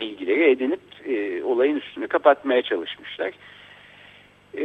bilgileri 0.00 0.50
edinip 0.50 0.80
e, 1.06 1.44
olayın 1.44 1.76
üstünü 1.76 2.08
kapatmaya 2.08 2.62
çalışmışlar. 2.62 3.32
E, 4.58 4.64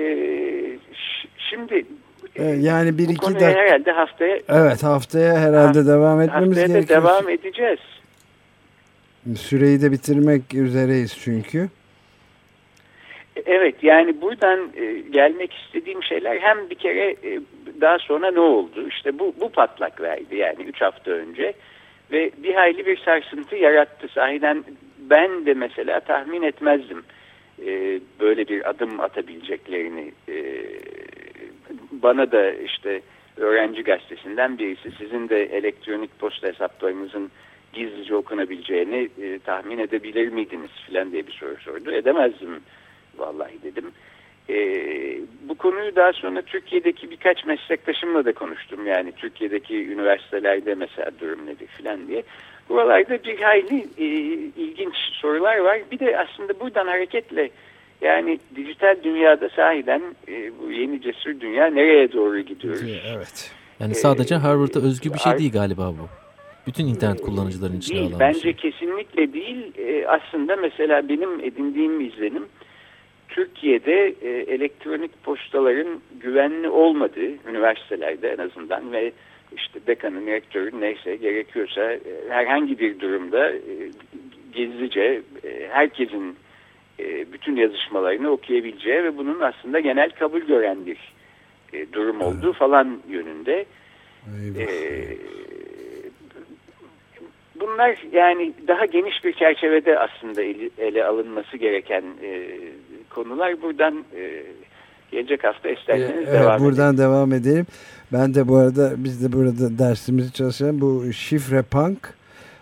şimdi 1.38 1.86
yani 2.38 2.98
bir 2.98 3.10
iki 3.10 3.26
dakika. 3.26 3.46
herhalde 3.46 3.92
haftaya 3.92 4.40
Evet 4.50 4.84
haftaya 4.84 5.38
herhalde 5.40 5.86
devam 5.88 6.22
etmemiz 6.22 6.50
haftaya 6.50 6.68
gerekiyor. 6.68 7.04
devam 7.04 7.30
edeceğiz. 7.30 7.80
Süreyi 9.38 9.82
de 9.82 9.92
bitirmek 9.92 10.54
üzereyiz 10.54 11.18
çünkü. 11.24 11.70
Evet 13.46 13.76
yani 13.84 14.22
buradan 14.22 14.60
e, 14.78 15.00
gelmek 15.12 15.54
istediğim 15.54 16.04
şeyler 16.04 16.38
hem 16.38 16.70
bir 16.70 16.76
kere 16.76 17.10
e, 17.10 17.40
daha 17.82 18.00
sonra 18.00 18.32
ne 18.32 18.40
oldu? 18.40 18.88
İşte 18.88 19.20
bu, 19.20 19.34
bu 19.42 19.50
patlak 19.50 20.02
verdi 20.02 20.36
yani 20.36 20.64
3 20.64 20.82
hafta 20.82 21.12
önce 21.12 21.54
ve 22.12 22.32
bir 22.38 22.54
hayli 22.54 22.86
bir 22.86 22.98
sarsıntı 22.98 23.56
yarattı. 23.56 24.08
Sahiden 24.08 24.64
ben 25.00 25.46
de 25.46 25.54
mesela 25.54 26.00
tahmin 26.00 26.42
etmezdim 26.42 27.04
e, 27.66 28.00
böyle 28.20 28.48
bir 28.48 28.70
adım 28.70 29.00
atabileceklerini. 29.00 30.12
E, 30.30 30.36
bana 32.04 32.32
da 32.32 32.52
işte 32.52 33.02
öğrenci 33.38 33.84
gazetesinden 33.84 34.58
birisi 34.58 34.92
sizin 34.92 35.30
de 35.30 35.44
elektronik 35.44 36.20
posta 36.20 36.48
hesaplarınızın 36.48 37.32
gizlice 37.74 38.16
okunabileceğini 38.16 39.10
e, 39.22 39.40
tahmin 39.40 39.78
edebilir 39.78 40.28
miydiniz 40.28 40.72
filan 40.88 41.12
diye 41.12 41.28
bir 41.28 41.32
soru 41.32 41.56
sordu. 41.58 41.92
Edemezdim 41.92 42.60
vallahi 43.18 43.64
dedim. 43.64 43.92
E, 44.50 44.56
bu 45.50 45.56
konuyu 45.56 45.96
daha 45.96 46.14
sonra 46.14 46.42
Türkiye'deki 46.42 47.12
birkaç 47.12 47.46
meslektaşımla 47.46 48.26
da 48.26 48.34
konuştum. 48.34 48.88
Yani 48.88 49.12
Türkiye'deki 49.12 49.88
üniversitelerde 49.88 50.76
mesela 50.76 51.12
durum 51.22 51.46
nedir 51.46 51.68
filan 51.68 52.08
diye. 52.08 52.24
Buralarda 52.70 53.24
bir 53.24 53.40
hayli 53.40 53.88
e, 53.98 54.06
ilginç 54.58 54.96
sorular 54.96 55.58
var. 55.58 55.80
Bir 55.92 56.00
de 56.00 56.18
aslında 56.18 56.60
buradan 56.60 56.88
hareketle 56.88 57.50
yani 58.02 58.40
dijital 58.56 58.96
dünyada 59.04 59.50
sahiden 59.50 60.02
e, 60.28 60.52
bu 60.60 60.72
yeni 60.72 61.02
cesur 61.02 61.40
dünya 61.40 61.66
nereye 61.66 62.14
doğru 62.14 62.40
gidiyoruz? 62.40 62.82
Evet. 63.16 63.52
Yani 63.80 63.96
sadece 63.96 64.36
Ee, 64.36 64.38
Harvard'a 64.38 64.80
özgü 64.80 65.14
bir 65.14 65.20
şey 65.20 65.38
değil 65.38 65.52
galiba 65.52 65.88
bu. 65.88 66.08
Bütün 66.68 66.88
internet 66.88 67.22
kullanıcıların 67.22 67.78
içine 67.78 67.98
Değil, 67.98 68.10
alan 68.10 68.20
bence 68.20 68.40
şey. 68.40 68.54
kesinlikle 68.54 69.34
değil. 69.34 69.74
E, 69.78 70.08
aslında 70.08 70.56
mesela 70.56 71.10
benim 71.10 71.40
edindiğim 71.40 72.02
izlenim 72.02 72.46
Türkiye'de 73.30 74.16
e, 74.22 74.30
elektronik 74.30 75.24
postaların 75.24 76.02
güvenli 76.22 76.70
olmadığı 76.70 77.50
üniversitelerde 77.50 78.30
en 78.30 78.38
azından 78.38 78.92
ve 78.92 79.12
işte 79.56 79.80
dekanın, 79.88 80.28
rektörün 80.28 80.82
neyse 80.82 81.16
gerekiyorsa 81.16 81.92
e, 81.94 82.00
herhangi 82.30 82.80
bir 82.80 83.00
durumda 83.00 83.50
e, 83.52 83.60
gizlice 84.54 85.22
e, 85.44 85.68
herkesin 85.72 86.36
e, 87.00 87.34
bütün 87.34 87.56
yazışmalarını 87.56 88.30
okuyabileceği 88.30 89.04
ve 89.04 89.18
bunun 89.18 89.40
aslında 89.40 89.80
genel 89.80 90.10
kabul 90.10 90.42
gören 90.42 90.86
bir 90.86 91.14
e, 91.74 91.94
durum 91.94 92.22
olduğu 92.22 92.54
falan 92.54 93.00
yönünde. 93.10 93.66
Eyvah. 94.28 94.62
Ee, 94.62 95.18
bunlar 97.60 97.98
yani 98.12 98.54
daha 98.68 98.86
geniş 98.86 99.24
bir 99.24 99.34
çerçevede 99.34 100.00
aslında 100.00 100.42
ele, 100.42 100.70
ele 100.78 101.06
alınması 101.06 101.58
gereken 101.58 102.04
e, 102.24 102.48
konular. 103.10 103.62
Buradan 103.62 104.06
e, 104.16 104.44
gelecek 105.12 105.44
hafta 105.44 105.70
isterseniz 105.70 106.28
Evet, 106.28 106.34
devam 106.34 106.60
buradan 106.60 106.98
devam 106.98 107.34
edelim. 107.34 107.66
Ben 108.14 108.34
de 108.34 108.48
bu 108.48 108.58
arada 108.58 108.94
biz 108.98 109.24
de 109.24 109.38
burada 109.38 109.80
dersimizi 109.80 110.34
çalışalım. 110.34 110.82
Bu 110.82 111.14
şifre 111.14 111.62
punk 111.62 112.19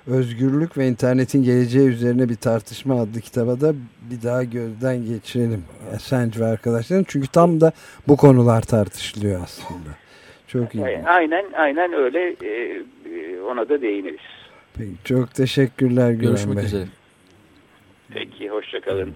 Özgürlük 0.07 0.77
ve 0.77 0.87
internetin 0.87 1.43
geleceği 1.43 1.87
üzerine 1.87 2.29
bir 2.29 2.35
tartışma 2.35 3.01
adlı 3.01 3.21
kitaba 3.21 3.61
da 3.61 3.73
bir 4.11 4.21
daha 4.23 4.43
gözden 4.43 5.05
geçirelim. 5.05 5.63
Assange 5.95 6.39
ve 6.39 6.45
arkadaşların. 6.45 7.05
Çünkü 7.07 7.27
tam 7.27 7.61
da 7.61 7.71
bu 8.07 8.17
konular 8.17 8.61
tartışılıyor 8.61 9.41
aslında. 9.43 9.89
Çok 10.47 10.75
iyi. 10.75 10.85
Aynen, 11.05 11.45
aynen 11.53 11.93
öyle. 11.93 12.35
E, 12.43 12.81
ona 13.41 13.69
da 13.69 13.81
değiniriz. 13.81 14.19
Peki, 14.73 14.91
çok 15.03 15.33
teşekkürler 15.33 16.11
Görüşmek 16.11 16.57
Bey. 16.57 16.65
üzere. 16.65 16.85
Peki, 18.13 18.49
hoşçakalın. 18.49 19.15